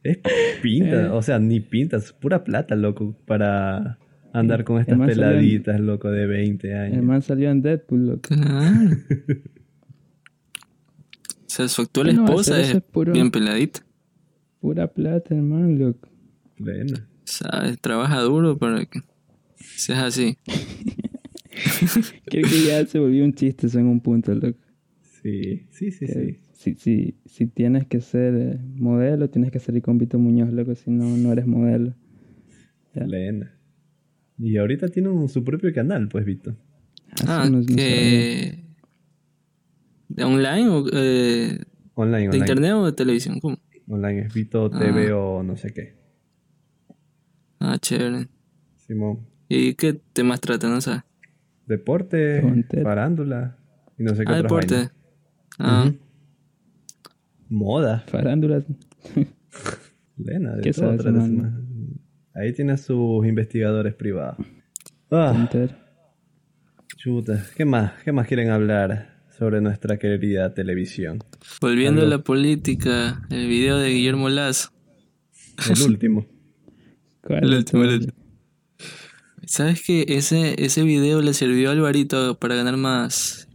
Es 0.05 0.18
pinta, 0.62 1.12
o 1.14 1.22
sea, 1.22 1.38
ni 1.38 1.61
pinta, 1.61 1.96
es 1.96 2.12
pura 2.12 2.44
plata, 2.44 2.74
loco, 2.77 3.16
para 3.27 3.98
andar 4.33 4.64
con 4.64 4.81
estas 4.81 4.98
en- 4.98 5.07
peladitas, 5.07 5.81
loco, 5.81 6.11
de 6.11 6.27
20 6.27 6.70
El 6.70 6.77
años. 6.79 7.05
man 7.05 7.22
salió 7.22 7.51
en 7.51 7.62
Deadpool, 7.62 8.07
loco. 8.07 8.20
Claro. 8.29 8.90
O 11.40 11.51
sea, 11.51 11.66
su 11.68 11.83
actual 11.83 12.09
¿Qué 12.09 12.12
no 12.14 12.22
va 12.22 12.29
a 12.29 12.31
esposa 12.31 12.61
es 12.61 12.68
Eso 12.68 12.79
es 12.79 12.85
puro- 12.85 13.12
bien 13.12 13.31
peladita. 13.31 13.81
Pura 14.61 14.87
plata, 14.87 15.35
hermano, 15.35 15.68
loco. 15.87 16.09
Plena. 16.57 17.08
¿Sabes? 17.29 17.79
Trabaja 17.81 18.21
duro 18.23 18.57
para 18.59 18.87
que 18.87 19.01
seas 19.59 19.99
así. 20.03 20.38
Creo 22.25 22.45
que 22.49 22.67
ya 22.67 22.87
se 22.87 22.99
volvió 22.99 23.25
un 23.25 23.35
chiste 23.35 23.67
eso 23.67 23.79
en 23.79 23.87
un 23.87 24.01
punto, 24.01 24.35
loco. 24.35 24.59
Sí, 25.23 25.67
sí, 25.71 25.91
sí, 25.91 26.07
Que 26.07 26.12
sí. 26.12 26.38
Si, 26.55 26.75
si, 26.75 27.14
si 27.27 27.47
tienes 27.47 27.87
que 27.87 28.01
ser 28.01 28.35
eh, 28.35 28.59
modelo, 28.77 29.31
tienes 29.31 29.53
que 29.53 29.61
salir 29.61 29.81
con 29.83 29.97
Vito 29.99 30.19
Muñoz, 30.19 30.53
loco, 30.53 30.75
si 30.75 30.91
no, 30.91 31.05
no 31.17 31.33
eres 31.33 31.47
modelo. 31.47 31.95
Ya. 32.95 33.05
Lena. 33.07 33.55
Y 34.38 34.57
ahorita 34.57 34.88
tiene 34.88 35.09
un- 35.11 35.29
su 35.29 35.45
propio 35.45 35.73
canal, 35.73 36.09
pues, 36.09 36.25
Vito. 36.25 36.57
Ah, 37.27 37.43
Eso 37.45 37.51
no- 37.51 37.59
no 37.59 37.62
sabía. 37.62 37.77
que... 37.77 38.64
¿De 40.09 40.25
online 40.25 40.69
o 40.69 40.87
eh, 40.93 41.59
Online, 41.95 42.23
de 42.23 42.29
online. 42.29 42.38
internet 42.38 42.73
o 42.73 42.87
de 42.87 42.93
televisión? 42.93 43.38
¿Cómo? 43.41 43.59
Online 43.88 44.23
es 44.27 44.35
Vito 44.35 44.71
Ah. 44.73 44.79
TV 44.81 45.12
o 45.12 45.43
no 45.43 45.57
sé 45.57 45.73
qué. 45.73 45.98
Ah, 47.71 47.79
chévere. 47.79 48.29
Simón. 48.77 49.27
¿Y 49.49 49.75
qué 49.75 49.93
temas 50.13 50.41
tratan? 50.41 50.71
No 50.71 50.81
sabes. 50.81 51.03
Deporte, 51.67 52.43
farándula 52.83 53.59
y 53.99 54.03
no 54.05 54.15
sé 54.15 54.25
qué 54.25 54.33
Ah, 54.33 54.37
otras 54.41 54.43
deporte. 54.43 54.75
vainas. 54.75 54.93
Ah. 55.59 55.91
Moda. 57.51 58.05
Farándula. 58.09 58.63
Lena, 60.17 60.53
de 60.57 60.63
¿Qué 60.63 60.73
todo 60.73 60.97
sabes, 60.97 61.03
trata. 61.03 61.53
Ahí 62.35 62.53
tiene 62.53 62.73
a 62.73 62.77
sus 62.77 63.27
investigadores 63.27 63.95
privados. 63.95 64.39
Ah, 65.11 65.49
chuta. 66.97 67.45
¿Qué 67.57 67.65
más? 67.65 67.93
¿Qué 68.05 68.13
más 68.13 68.27
quieren 68.27 68.51
hablar 68.51 69.23
sobre 69.37 69.61
nuestra 69.61 69.99
querida 69.99 70.55
televisión? 70.55 71.19
volviendo 71.61 72.01
Algo. 72.03 72.15
a 72.15 72.17
la 72.19 72.25
política, 72.25 73.23
el 73.31 73.47
video 73.49 73.79
de 73.79 73.91
Guillermo 73.91 74.29
Lazo. 74.29 74.71
El 75.71 75.83
último. 75.91 76.27
¿Cuál 77.29 77.45
El 77.45 77.53
es 77.53 77.59
último, 77.59 77.83
el 77.85 77.88
tu- 77.88 77.95
último. 78.07 78.25
¿Sabes 79.47 79.83
que 79.85 80.05
ese, 80.09 80.62
ese 80.64 80.83
video 80.83 81.21
le 81.23 81.33
sirvió 81.35 81.69
a 81.69 81.73
Alvarito 81.73 82.38
para 82.38 82.55
ganar 82.55 82.77
más, 82.77 83.49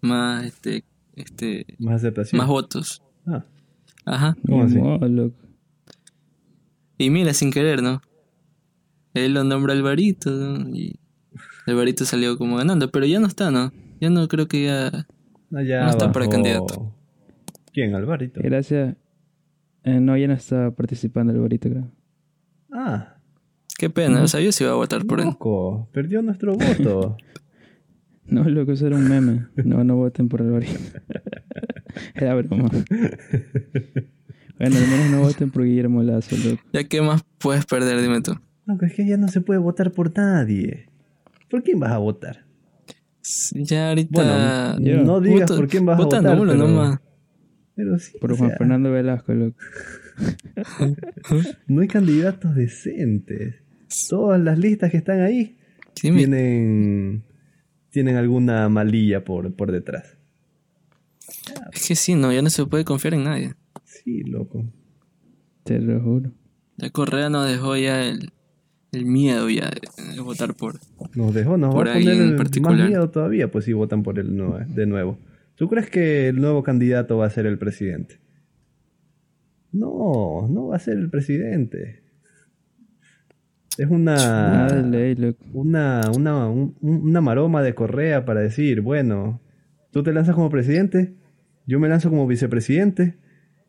más, 0.00 0.44
este, 0.46 0.84
este, 1.16 1.66
Más 1.78 1.96
aceptación. 1.96 2.38
más 2.38 2.46
votos? 2.48 3.02
Ah, 3.26 3.44
Ajá. 4.04 4.36
¿Cómo 4.46 4.62
así? 4.64 4.78
Y 6.98 7.10
mira, 7.10 7.34
sin 7.34 7.50
querer, 7.50 7.82
¿no? 7.82 8.00
Él 9.14 9.34
lo 9.34 9.44
nombra 9.44 9.72
Alvarito, 9.72 10.30
¿no? 10.30 10.68
Y 10.76 10.98
Alvarito 11.66 12.04
salió 12.04 12.38
como 12.38 12.56
ganando, 12.56 12.90
pero 12.90 13.06
ya 13.06 13.18
no 13.20 13.26
está, 13.26 13.50
¿no? 13.50 13.72
Ya 14.00 14.10
no 14.10 14.28
creo 14.28 14.46
que 14.48 14.64
ya... 14.64 15.06
allá 15.54 15.84
No 15.84 15.90
está 15.90 16.12
para 16.12 16.28
candidato. 16.28 16.92
¿Quién? 17.72 17.94
Alvarito. 17.94 18.40
Gracias. 18.42 18.96
Eh, 19.84 20.00
no, 20.00 20.16
ya 20.16 20.26
no 20.28 20.34
está 20.34 20.70
participando 20.70 21.32
el 21.32 21.40
Borito, 21.40 21.68
creo. 21.70 21.90
Ah, 22.78 23.14
Qué 23.78 23.88
pena, 23.90 24.22
o 24.22 24.28
sea, 24.28 24.40
yo 24.40 24.52
sí 24.52 24.64
iba 24.64 24.72
a 24.72 24.76
votar 24.76 25.04
por 25.06 25.20
él. 25.20 25.26
loco. 25.26 25.88
Perdió 25.92 26.20
nuestro 26.22 26.54
voto. 26.54 27.16
No, 28.28 28.42
loco, 28.42 28.72
eso 28.72 28.88
era 28.88 28.96
un 28.96 29.08
meme. 29.08 29.46
No, 29.54 29.84
no 29.84 29.94
voten 29.94 30.28
por 30.28 30.40
el 30.40 30.50
Borito. 30.50 30.72
era 32.16 32.34
broma. 32.34 32.68
Bueno, 34.58 34.76
al 34.76 34.88
menos 34.88 35.10
no 35.12 35.20
voten 35.20 35.52
por 35.52 35.62
Guillermo 35.64 36.02
Lazo, 36.02 36.34
loco. 36.36 36.60
Ya 36.72 36.82
qué 36.82 37.00
más 37.02 37.24
puedes 37.38 37.64
perder, 37.66 38.02
dime 38.02 38.20
tú. 38.22 38.32
Loco, 38.64 38.84
es 38.84 38.94
que 38.94 39.06
ya 39.06 39.16
no 39.16 39.28
se 39.28 39.42
puede 39.42 39.60
votar 39.60 39.92
por 39.92 40.10
nadie. 40.18 40.88
¿Por 41.48 41.62
quién 41.62 41.78
vas 41.78 41.92
a 41.92 41.98
votar? 41.98 42.44
Ya 43.52 43.90
ahorita... 43.90 44.76
Bueno, 44.80 45.04
no 45.04 45.20
digas 45.20 45.42
Vota- 45.50 45.56
por 45.60 45.68
quién 45.68 45.86
vas 45.86 46.00
a 46.00 46.02
vota 46.02 46.16
votar, 46.18 46.38
pero- 46.38 46.54
nomás. 46.56 46.98
Pero 47.76 47.98
sí, 47.98 48.16
Por 48.18 48.34
Juan 48.36 48.50
sea, 48.50 48.58
Fernando 48.58 48.90
Velasco, 48.90 49.32
loco. 49.34 49.56
no 51.66 51.82
hay 51.82 51.88
candidatos 51.88 52.54
decentes. 52.54 53.56
Todas 54.08 54.40
las 54.40 54.58
listas 54.58 54.90
que 54.90 54.96
están 54.96 55.20
ahí 55.20 55.56
Sí, 55.94 56.10
tienen, 56.10 57.22
tienen 57.90 58.16
alguna 58.16 58.68
malilla 58.68 59.24
por, 59.24 59.54
por 59.54 59.72
detrás. 59.72 60.16
Es 61.72 61.86
que 61.88 61.94
sí, 61.94 62.14
no, 62.14 62.32
ya 62.32 62.42
no 62.42 62.50
se 62.50 62.66
puede 62.66 62.84
confiar 62.84 63.14
en 63.14 63.24
nadie. 63.24 63.54
Sí, 63.84 64.22
loco. 64.24 64.64
Te 65.64 65.78
lo 65.78 66.00
juro. 66.00 66.32
Ya 66.76 66.90
Correa 66.90 67.30
nos 67.30 67.48
dejó 67.48 67.76
ya 67.76 68.04
el, 68.06 68.30
el 68.92 69.06
miedo 69.06 69.48
ya 69.48 69.70
de, 69.70 70.12
de 70.14 70.20
votar 70.20 70.54
por... 70.54 70.78
Nos 71.14 71.32
dejó, 71.34 71.56
nos 71.56 71.74
Por 71.74 71.86
va 71.86 71.90
a 71.92 71.94
poner 71.94 72.08
alguien 72.10 72.26
en 72.26 72.30
el- 72.32 72.36
particular. 72.36 72.78
más 72.78 72.88
miedo 72.88 73.10
todavía, 73.10 73.50
pues 73.50 73.64
si 73.64 73.72
votan 73.72 74.02
por 74.02 74.18
él 74.18 74.36
nue- 74.36 74.66
de 74.66 74.86
nuevo. 74.86 75.18
¿Tú 75.56 75.68
crees 75.68 75.90
que 75.90 76.28
el 76.28 76.36
nuevo 76.36 76.62
candidato 76.62 77.16
va 77.18 77.26
a 77.26 77.30
ser 77.30 77.46
el 77.46 77.58
presidente? 77.58 78.20
No, 79.72 80.46
no 80.48 80.68
va 80.68 80.76
a 80.76 80.80
ser 80.80 80.96
el 80.98 81.10
presidente. 81.10 82.02
Es 83.78 83.88
una, 83.90 84.68
una, 85.52 86.00
una, 86.14 86.48
un- 86.48 86.74
una 86.80 87.20
maroma 87.20 87.62
de 87.62 87.74
Correa 87.74 88.24
para 88.24 88.40
decir, 88.40 88.80
bueno, 88.80 89.42
tú 89.92 90.02
te 90.02 90.12
lanzas 90.14 90.34
como 90.34 90.48
presidente, 90.48 91.14
yo 91.66 91.78
me 91.78 91.88
lanzo 91.88 92.08
como 92.08 92.26
vicepresidente, 92.26 93.16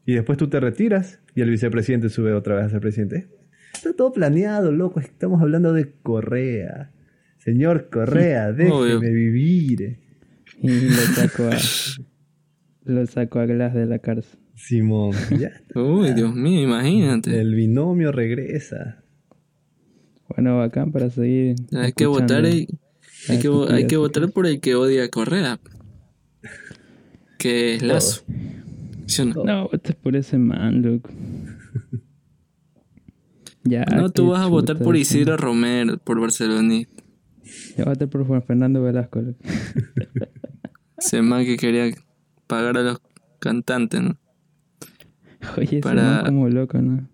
y 0.06 0.14
después 0.14 0.38
tú 0.38 0.48
te 0.50 0.62
retiras 0.62 1.20
y 1.36 1.42
el 1.42 1.50
vicepresidente 1.50 2.08
sube 2.10 2.32
otra 2.32 2.56
vez 2.56 2.66
a 2.66 2.70
ser 2.70 2.80
presidente. 2.80 3.28
Está 3.74 3.94
todo 3.94 4.14
planeado, 4.14 4.72
loco. 4.72 5.02
Estamos 5.02 5.42
hablando 5.42 5.74
de 5.74 5.92
Correa. 6.02 6.92
Señor 7.40 7.90
Correa, 7.90 8.50
Obvio. 8.50 8.86
déjeme 9.00 9.10
vivir. 9.12 10.00
Y 10.62 10.90
lo 10.90 10.96
saco 10.96 11.44
a. 11.44 11.58
lo 12.86 13.06
saco 13.06 13.40
a 13.40 13.46
Glass 13.46 13.74
de 13.74 13.86
la 13.86 14.00
cárcel. 14.00 14.40
Simón, 14.58 15.14
ya. 15.40 15.52
Uy, 15.80 16.14
Dios 16.14 16.34
mío, 16.34 16.62
imagínate. 16.62 17.40
El 17.40 17.54
binomio 17.54 18.12
regresa. 18.12 19.04
Bueno, 20.28 20.58
bacán 20.58 20.92
para 20.92 21.10
seguir. 21.10 21.56
Hay 21.74 21.94
que 21.94 22.08
votar, 22.08 22.44
hay, 22.44 22.66
que, 22.66 23.50
hay 23.70 23.88
que 23.88 23.98
votar 23.98 24.30
por 24.32 24.48
el 24.48 24.60
que 24.60 24.76
odia 24.76 25.06
a 25.06 25.10
Correa. 25.10 25.60
Que 27.38 27.76
es 27.76 27.84
Lazo. 27.84 28.24
¿Sí 29.06 29.22
o 29.22 29.26
no? 29.26 29.44
No, 29.44 29.70
votes 29.70 29.96
por 29.96 30.16
ese 30.16 30.38
man, 30.38 30.82
loco. 30.82 31.10
ya. 33.64 33.86
No, 33.86 34.10
tú 34.10 34.30
vas 34.30 34.42
a 34.42 34.48
votar 34.48 34.80
por 34.80 34.98
Isidro. 34.98 35.38
Romero, 35.38 35.98
por 36.00 36.20
Barcelonista. 36.20 37.04
Yo 37.78 37.86
voy 37.86 37.86
a 37.86 37.90
votar 37.90 38.10
por 38.10 38.26
Juan 38.26 38.44
Fernando 38.44 38.82
Velasco, 38.82 39.22
loco. 39.22 39.40
Ese 40.98 41.22
man 41.22 41.46
que 41.46 41.58
quería 41.58 41.90
pagar 42.48 42.78
a 42.78 42.82
los 42.84 43.02
cantantes, 43.40 44.02
¿no? 44.02 44.18
Oye, 45.58 45.66
ese 45.78 45.82
Para- 45.82 46.04
man 46.24 46.26
como 46.26 46.50
loco, 46.50 46.82
¿no? 46.82 47.08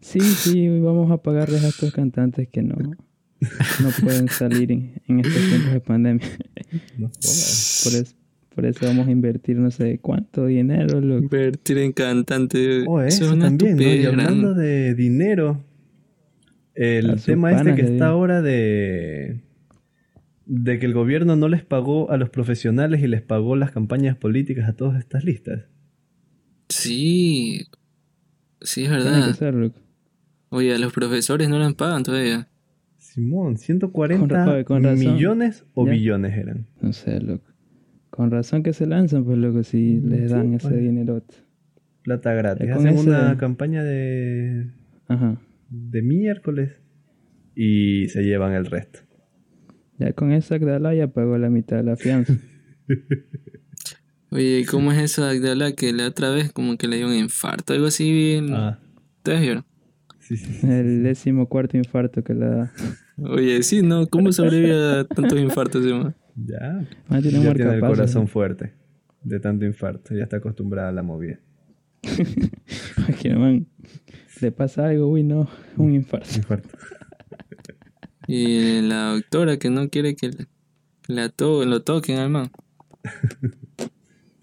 Sí, 0.00 0.20
sí, 0.20 0.68
vamos 0.80 1.10
a 1.10 1.16
pagarles 1.18 1.64
a 1.64 1.68
estos 1.68 1.92
cantantes 1.92 2.48
que 2.48 2.62
no, 2.62 2.76
no 2.76 3.88
pueden 4.02 4.28
salir 4.28 4.70
en, 4.70 5.02
en 5.08 5.20
estos 5.20 5.42
tiempos 5.48 5.72
de 5.72 5.80
pandemia. 5.80 6.26
No. 6.96 7.08
Por 7.08 7.92
eso, 7.92 8.14
por 8.54 8.66
eso 8.66 8.86
vamos 8.86 9.08
a 9.08 9.10
invertir 9.10 9.56
no 9.56 9.70
sé 9.70 9.98
cuánto 9.98 10.46
dinero, 10.46 11.00
loco. 11.00 11.24
Invertir 11.24 11.78
en 11.78 11.92
cantantes. 11.92 12.84
Oh, 12.86 13.00
eso 13.02 13.16
eso 13.16 13.24
es 13.26 13.32
una 13.32 13.46
también, 13.46 13.76
¿no? 13.76 13.82
Y 13.82 14.06
hablando 14.06 14.54
de 14.54 14.94
dinero, 14.94 15.64
el 16.74 17.20
tema 17.22 17.52
este 17.52 17.74
que 17.74 17.82
está 17.82 18.06
ahora 18.06 18.42
de 18.42 19.40
de 20.46 20.78
que 20.78 20.86
el 20.86 20.94
gobierno 20.94 21.36
no 21.36 21.48
les 21.48 21.64
pagó 21.64 22.10
a 22.10 22.16
los 22.16 22.30
profesionales 22.30 23.02
y 23.02 23.06
les 23.08 23.20
pagó 23.22 23.56
las 23.56 23.72
campañas 23.72 24.16
políticas 24.16 24.68
a 24.68 24.74
todas 24.74 24.98
estas 24.98 25.24
listas. 25.24 25.64
Sí. 26.68 27.66
Sí, 28.60 28.82
es 28.84 28.88
Tiene 28.90 28.98
que 29.02 29.04
verdad. 29.04 29.34
ser. 29.34 29.72
Oye, 30.50 30.74
a 30.74 30.78
los 30.78 30.92
profesores 30.92 31.48
no 31.48 31.58
les 31.58 31.74
pagan 31.74 32.02
todavía. 32.02 32.48
Simón, 32.98 33.56
140 33.56 34.20
Con 34.20 34.30
ra- 34.30 34.64
con 34.64 34.82
razón. 34.84 34.98
millones 35.14 35.64
o 35.74 35.86
Ya. 35.86 35.92
billones 35.92 36.36
eran. 36.36 36.66
No 36.80 36.92
sé, 36.92 37.20
loco. 37.20 37.44
Con 38.10 38.30
razón 38.30 38.62
que 38.62 38.72
se 38.72 38.86
lanzan, 38.86 39.24
pues, 39.24 39.38
loco, 39.38 39.62
si 39.62 40.00
les 40.00 40.30
dan 40.30 40.50
Sí, 40.50 40.54
ese 40.56 40.68
pues. 40.68 40.80
dinerote. 40.80 41.34
Plata 42.02 42.32
gratis. 42.34 42.70
Hacen 42.70 42.88
ese- 42.94 43.08
una 43.08 43.36
campaña 43.36 43.82
de, 43.84 44.70
Ajá. 45.08 45.40
de 45.70 46.02
miércoles 46.02 46.72
y 47.54 48.08
se 48.08 48.22
llevan 48.22 48.52
el 48.52 48.66
resto. 48.66 49.00
Ya 49.98 50.12
con 50.12 50.32
esa 50.32 50.56
Agdala 50.56 50.94
ya 50.94 51.08
pagó 51.08 51.38
la 51.38 51.48
mitad 51.50 51.76
de 51.76 51.82
la 51.82 51.96
fianza. 51.96 52.34
Oye, 54.30 54.60
¿y 54.60 54.64
¿cómo 54.64 54.92
es 54.92 54.98
eso 54.98 55.24
de 55.24 55.30
Agdala 55.30 55.72
que 55.72 55.92
la 55.92 56.06
otra 56.08 56.30
vez 56.30 56.52
como 56.52 56.76
que 56.76 56.88
le 56.88 56.96
dio 56.96 57.06
un 57.06 57.14
infarto? 57.14 57.72
Algo 57.72 57.86
así 57.86 58.12
bien. 58.12 58.52
Ah, 58.52 58.78
¿Ustedes 59.18 59.40
vieron? 59.40 59.64
sí, 60.20 60.36
sí. 60.36 60.66
El 60.66 61.02
décimo 61.02 61.48
cuarto 61.48 61.76
infarto 61.76 62.22
que 62.22 62.34
le 62.34 62.46
da. 62.46 62.72
Oye, 63.18 63.62
sí, 63.62 63.82
¿no? 63.82 64.06
¿Cómo 64.08 64.32
sobrevive 64.32 64.74
a 64.74 65.04
tantos 65.04 65.38
infartos, 65.40 65.84
ese 65.84 65.94
man? 65.94 66.14
Ya. 66.34 66.86
Ah, 67.08 67.20
tiene 67.22 67.38
un 67.38 67.44
ya 67.44 67.54
tiene 67.54 67.70
el 67.74 67.80
marcapasos, 67.80 67.96
corazón 67.96 68.22
¿no? 68.22 68.28
fuerte 68.28 68.72
de 69.22 69.40
tanto 69.40 69.64
infarto. 69.64 70.14
Ya 70.14 70.24
está 70.24 70.36
acostumbrada 70.36 70.88
a 70.88 70.92
la 70.92 71.02
movida. 71.02 71.38
Que, 73.20 73.34
man, 73.34 73.66
le 74.40 74.52
pasa 74.52 74.88
algo, 74.88 75.08
uy, 75.08 75.22
no, 75.22 75.48
un 75.76 75.94
infarto. 75.94 76.28
Infarto. 76.36 76.68
Y 78.26 78.80
la 78.82 79.12
doctora 79.12 79.56
que 79.58 79.70
no 79.70 79.88
quiere 79.88 80.16
que, 80.16 80.28
le- 80.30 80.46
que 81.02 81.12
la 81.12 81.28
to 81.28 81.64
lo 81.64 81.82
toquen 81.82 82.18
al 82.18 82.30
man. 82.30 82.50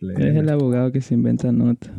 Es 0.01 0.35
el 0.35 0.49
abogado 0.49 0.91
que 0.91 0.99
se 0.99 1.13
inventa 1.13 1.51
notas. 1.53 1.89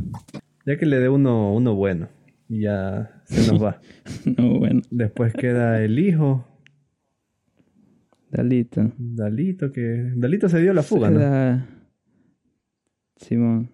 Ya 0.67 0.77
que 0.77 0.85
le 0.85 0.99
dé 0.99 1.09
uno, 1.09 1.55
uno 1.55 1.75
bueno. 1.75 2.09
Y 2.51 2.61
ya 2.63 3.23
se 3.25 3.51
nos 3.51 3.63
va. 3.63 3.81
No, 4.37 4.59
bueno, 4.59 4.83
Después 4.91 5.33
queda 5.33 5.83
el 5.83 5.99
hijo, 5.99 6.47
Dalito. 8.31 8.93
Dalito, 8.99 9.73
que. 9.73 10.13
Dalito 10.17 10.49
se 10.51 10.61
dio 10.61 10.75
la 10.75 10.83
fuga, 10.83 11.09
¿no? 11.11 11.19
Da- 11.19 11.67
Simón. 13.17 13.71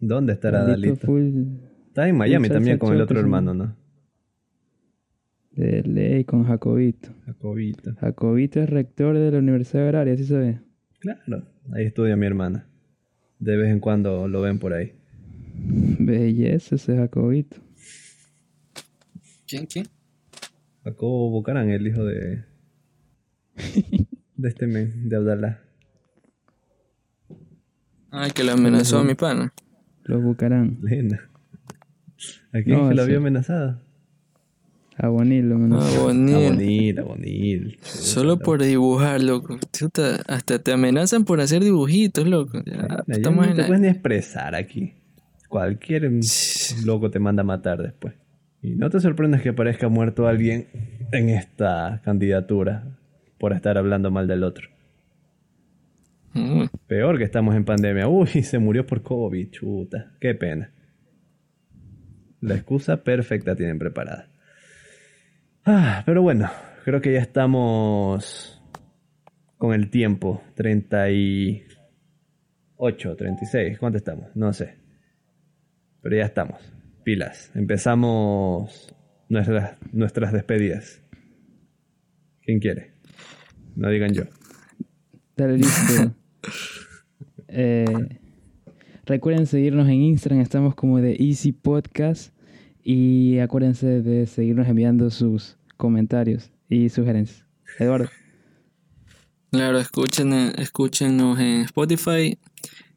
¿Dónde 0.00 0.34
estará 0.34 0.64
Dalito? 0.64 1.06
full 1.06 1.56
Está 1.88 2.08
en 2.08 2.16
Miami 2.16 2.46
full 2.48 2.54
también 2.54 2.78
con 2.78 2.94
el 2.94 3.00
otro 3.00 3.18
hermano, 3.18 3.54
¿no? 3.54 3.76
De 5.54 5.82
ley 5.82 6.24
con 6.24 6.44
Jacobito. 6.44 7.08
Jacobito. 7.26 7.94
Jacobito 8.00 8.60
es 8.60 8.70
rector 8.70 9.16
de 9.16 9.30
la 9.30 9.38
Universidad 9.38 9.84
Agraria, 9.84 10.16
¿sí 10.16 10.24
sabes? 10.24 10.58
Claro, 10.98 11.46
ahí 11.72 11.84
estudia 11.84 12.16
mi 12.16 12.26
hermana. 12.26 12.66
De 13.38 13.56
vez 13.56 13.70
en 13.70 13.80
cuando 13.80 14.28
lo 14.28 14.40
ven 14.40 14.58
por 14.58 14.72
ahí. 14.72 14.92
Belleza 15.54 16.76
ese 16.76 16.96
Jacobito. 16.96 17.56
¿Quién? 19.46 19.66
¿Quién? 19.66 19.86
Jacobo 20.84 21.30
Bucarán, 21.30 21.70
el 21.70 21.86
hijo 21.86 22.04
de. 22.04 22.44
de 24.36 24.48
este 24.48 24.66
men, 24.66 25.08
de 25.08 25.16
Abdalá. 25.16 25.60
Ay, 28.10 28.30
que 28.30 28.44
lo 28.44 28.52
amenazó 28.52 28.98
a 28.98 29.04
mi 29.04 29.14
pana. 29.14 29.52
Los 30.04 30.22
Bucarán. 30.22 30.78
Lena. 30.82 31.30
¿A 32.52 32.62
quién 32.62 32.78
No, 32.78 32.88
se 32.88 32.94
lo 32.94 33.02
ese. 33.02 33.02
había 33.02 33.16
amenazado? 33.18 33.80
A 34.98 35.08
Bonilo, 35.08 35.58
menos. 35.58 35.84
Ah, 35.84 35.98
A 35.98 36.02
bonito. 36.02 36.38
Bonil, 36.40 36.98
a 36.98 37.02
Bonil. 37.02 37.78
Solo 37.82 38.38
por 38.38 38.62
dibujar, 38.62 39.22
loco. 39.22 39.58
Chuta, 39.72 40.20
hasta 40.28 40.58
te 40.58 40.72
amenazan 40.72 41.24
por 41.24 41.40
hacer 41.40 41.62
dibujitos, 41.64 42.26
loco. 42.28 42.62
Ya, 42.64 43.02
estamos 43.08 43.46
no 43.48 43.54
te 43.54 43.62
la- 43.62 43.66
puedes 43.66 43.80
ni 43.82 43.88
expresar 43.88 44.54
aquí. 44.54 44.92
Cualquier 45.48 46.10
loco 46.84 47.10
te 47.10 47.18
manda 47.18 47.40
a 47.42 47.44
matar 47.44 47.82
después. 47.82 48.14
Y 48.62 48.70
no 48.76 48.90
te 48.90 49.00
sorprendas 49.00 49.42
que 49.42 49.48
aparezca 49.50 49.88
muerto 49.88 50.26
alguien 50.28 50.68
en 51.10 51.30
esta 51.30 52.00
candidatura 52.04 52.96
por 53.38 53.52
estar 53.52 53.76
hablando 53.78 54.10
mal 54.10 54.28
del 54.28 54.44
otro. 54.44 54.68
Mm. 56.34 56.64
Peor 56.86 57.18
que 57.18 57.24
estamos 57.24 57.54
en 57.56 57.64
pandemia. 57.64 58.08
Uy, 58.08 58.26
se 58.42 58.58
murió 58.58 58.86
por 58.86 59.02
COVID, 59.02 59.50
chuta. 59.50 60.12
Qué 60.20 60.34
pena. 60.34 60.70
La 62.40 62.54
excusa 62.54 63.02
perfecta 63.04 63.54
tienen 63.56 63.78
preparada. 63.78 64.28
Ah, 65.64 66.02
pero 66.04 66.22
bueno, 66.22 66.50
creo 66.84 67.00
que 67.00 67.12
ya 67.12 67.20
estamos 67.20 68.60
con 69.58 69.74
el 69.74 69.90
tiempo. 69.90 70.42
38, 70.56 73.16
36. 73.16 73.78
¿Cuánto 73.78 73.98
estamos? 73.98 74.34
No 74.34 74.52
sé. 74.52 74.74
Pero 76.00 76.16
ya 76.16 76.24
estamos. 76.24 76.58
Pilas. 77.04 77.52
Empezamos 77.54 78.92
nuestras, 79.28 79.76
nuestras 79.92 80.32
despedidas. 80.32 81.00
¿Quién 82.42 82.58
quiere? 82.58 82.94
No 83.76 83.88
digan 83.88 84.12
yo. 84.12 84.24
Dale, 85.36 85.58
listo. 85.58 86.12
Eh, 87.54 88.18
recuerden 89.04 89.44
seguirnos 89.44 89.86
en 89.86 90.00
Instagram, 90.00 90.40
estamos 90.40 90.74
como 90.74 91.02
de 91.02 91.16
Easy 91.20 91.52
Podcast. 91.52 92.32
Y 92.82 93.38
acuérdense 93.38 94.02
de 94.02 94.26
seguirnos 94.26 94.66
enviando 94.68 95.10
sus 95.10 95.56
comentarios 95.76 96.50
y 96.68 96.88
sugerencias. 96.88 97.46
Eduardo. 97.78 98.08
Claro, 99.50 99.78
escuchen, 99.78 100.32
eh, 100.32 100.52
escúchenos 100.58 101.38
en 101.38 101.60
Spotify. 101.62 102.38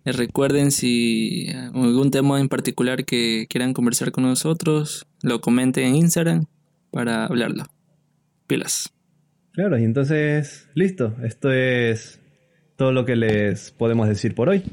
Eh, 0.06 0.12
recuerden 0.12 0.72
si 0.72 1.48
eh, 1.50 1.70
algún 1.74 2.12
tema 2.12 2.40
en 2.40 2.48
particular 2.48 3.04
que 3.06 3.46
quieran 3.50 3.74
conversar 3.74 4.12
con 4.12 4.24
nosotros, 4.24 5.06
lo 5.22 5.42
comenten 5.42 5.86
en 5.86 5.96
Instagram 5.96 6.46
para 6.92 7.26
hablarlo. 7.26 7.66
Pilas. 8.48 8.94
Claro, 9.52 9.78
y 9.78 9.84
entonces, 9.84 10.70
listo. 10.76 11.16
Esto 11.24 11.52
es 11.52 12.22
todo 12.78 12.92
lo 12.92 13.06
que 13.06 13.16
les 13.16 13.72
podemos 13.72 14.08
decir 14.08 14.36
por 14.36 14.50
hoy. 14.50 14.64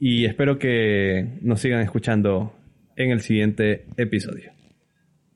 Y 0.00 0.24
espero 0.24 0.58
que 0.58 1.38
nos 1.42 1.60
sigan 1.60 1.82
escuchando 1.82 2.52
en 2.96 3.10
el 3.10 3.20
siguiente 3.20 3.86
episodio. 3.96 4.52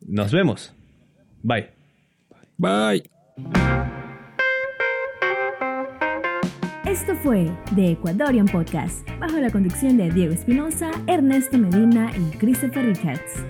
Nos 0.06 0.32
vemos. 0.32 0.74
Bye. 1.42 1.68
Bye. 2.56 3.04
Esto 6.86 7.14
fue 7.22 7.46
The 7.76 7.92
Ecuadorian 7.92 8.46
Podcast, 8.46 9.08
bajo 9.20 9.38
la 9.38 9.50
conducción 9.50 9.96
de 9.96 10.10
Diego 10.10 10.34
Espinosa, 10.34 10.90
Ernesto 11.06 11.56
Medina 11.56 12.10
y 12.16 12.36
Christopher 12.36 12.84
Richards. 12.84 13.44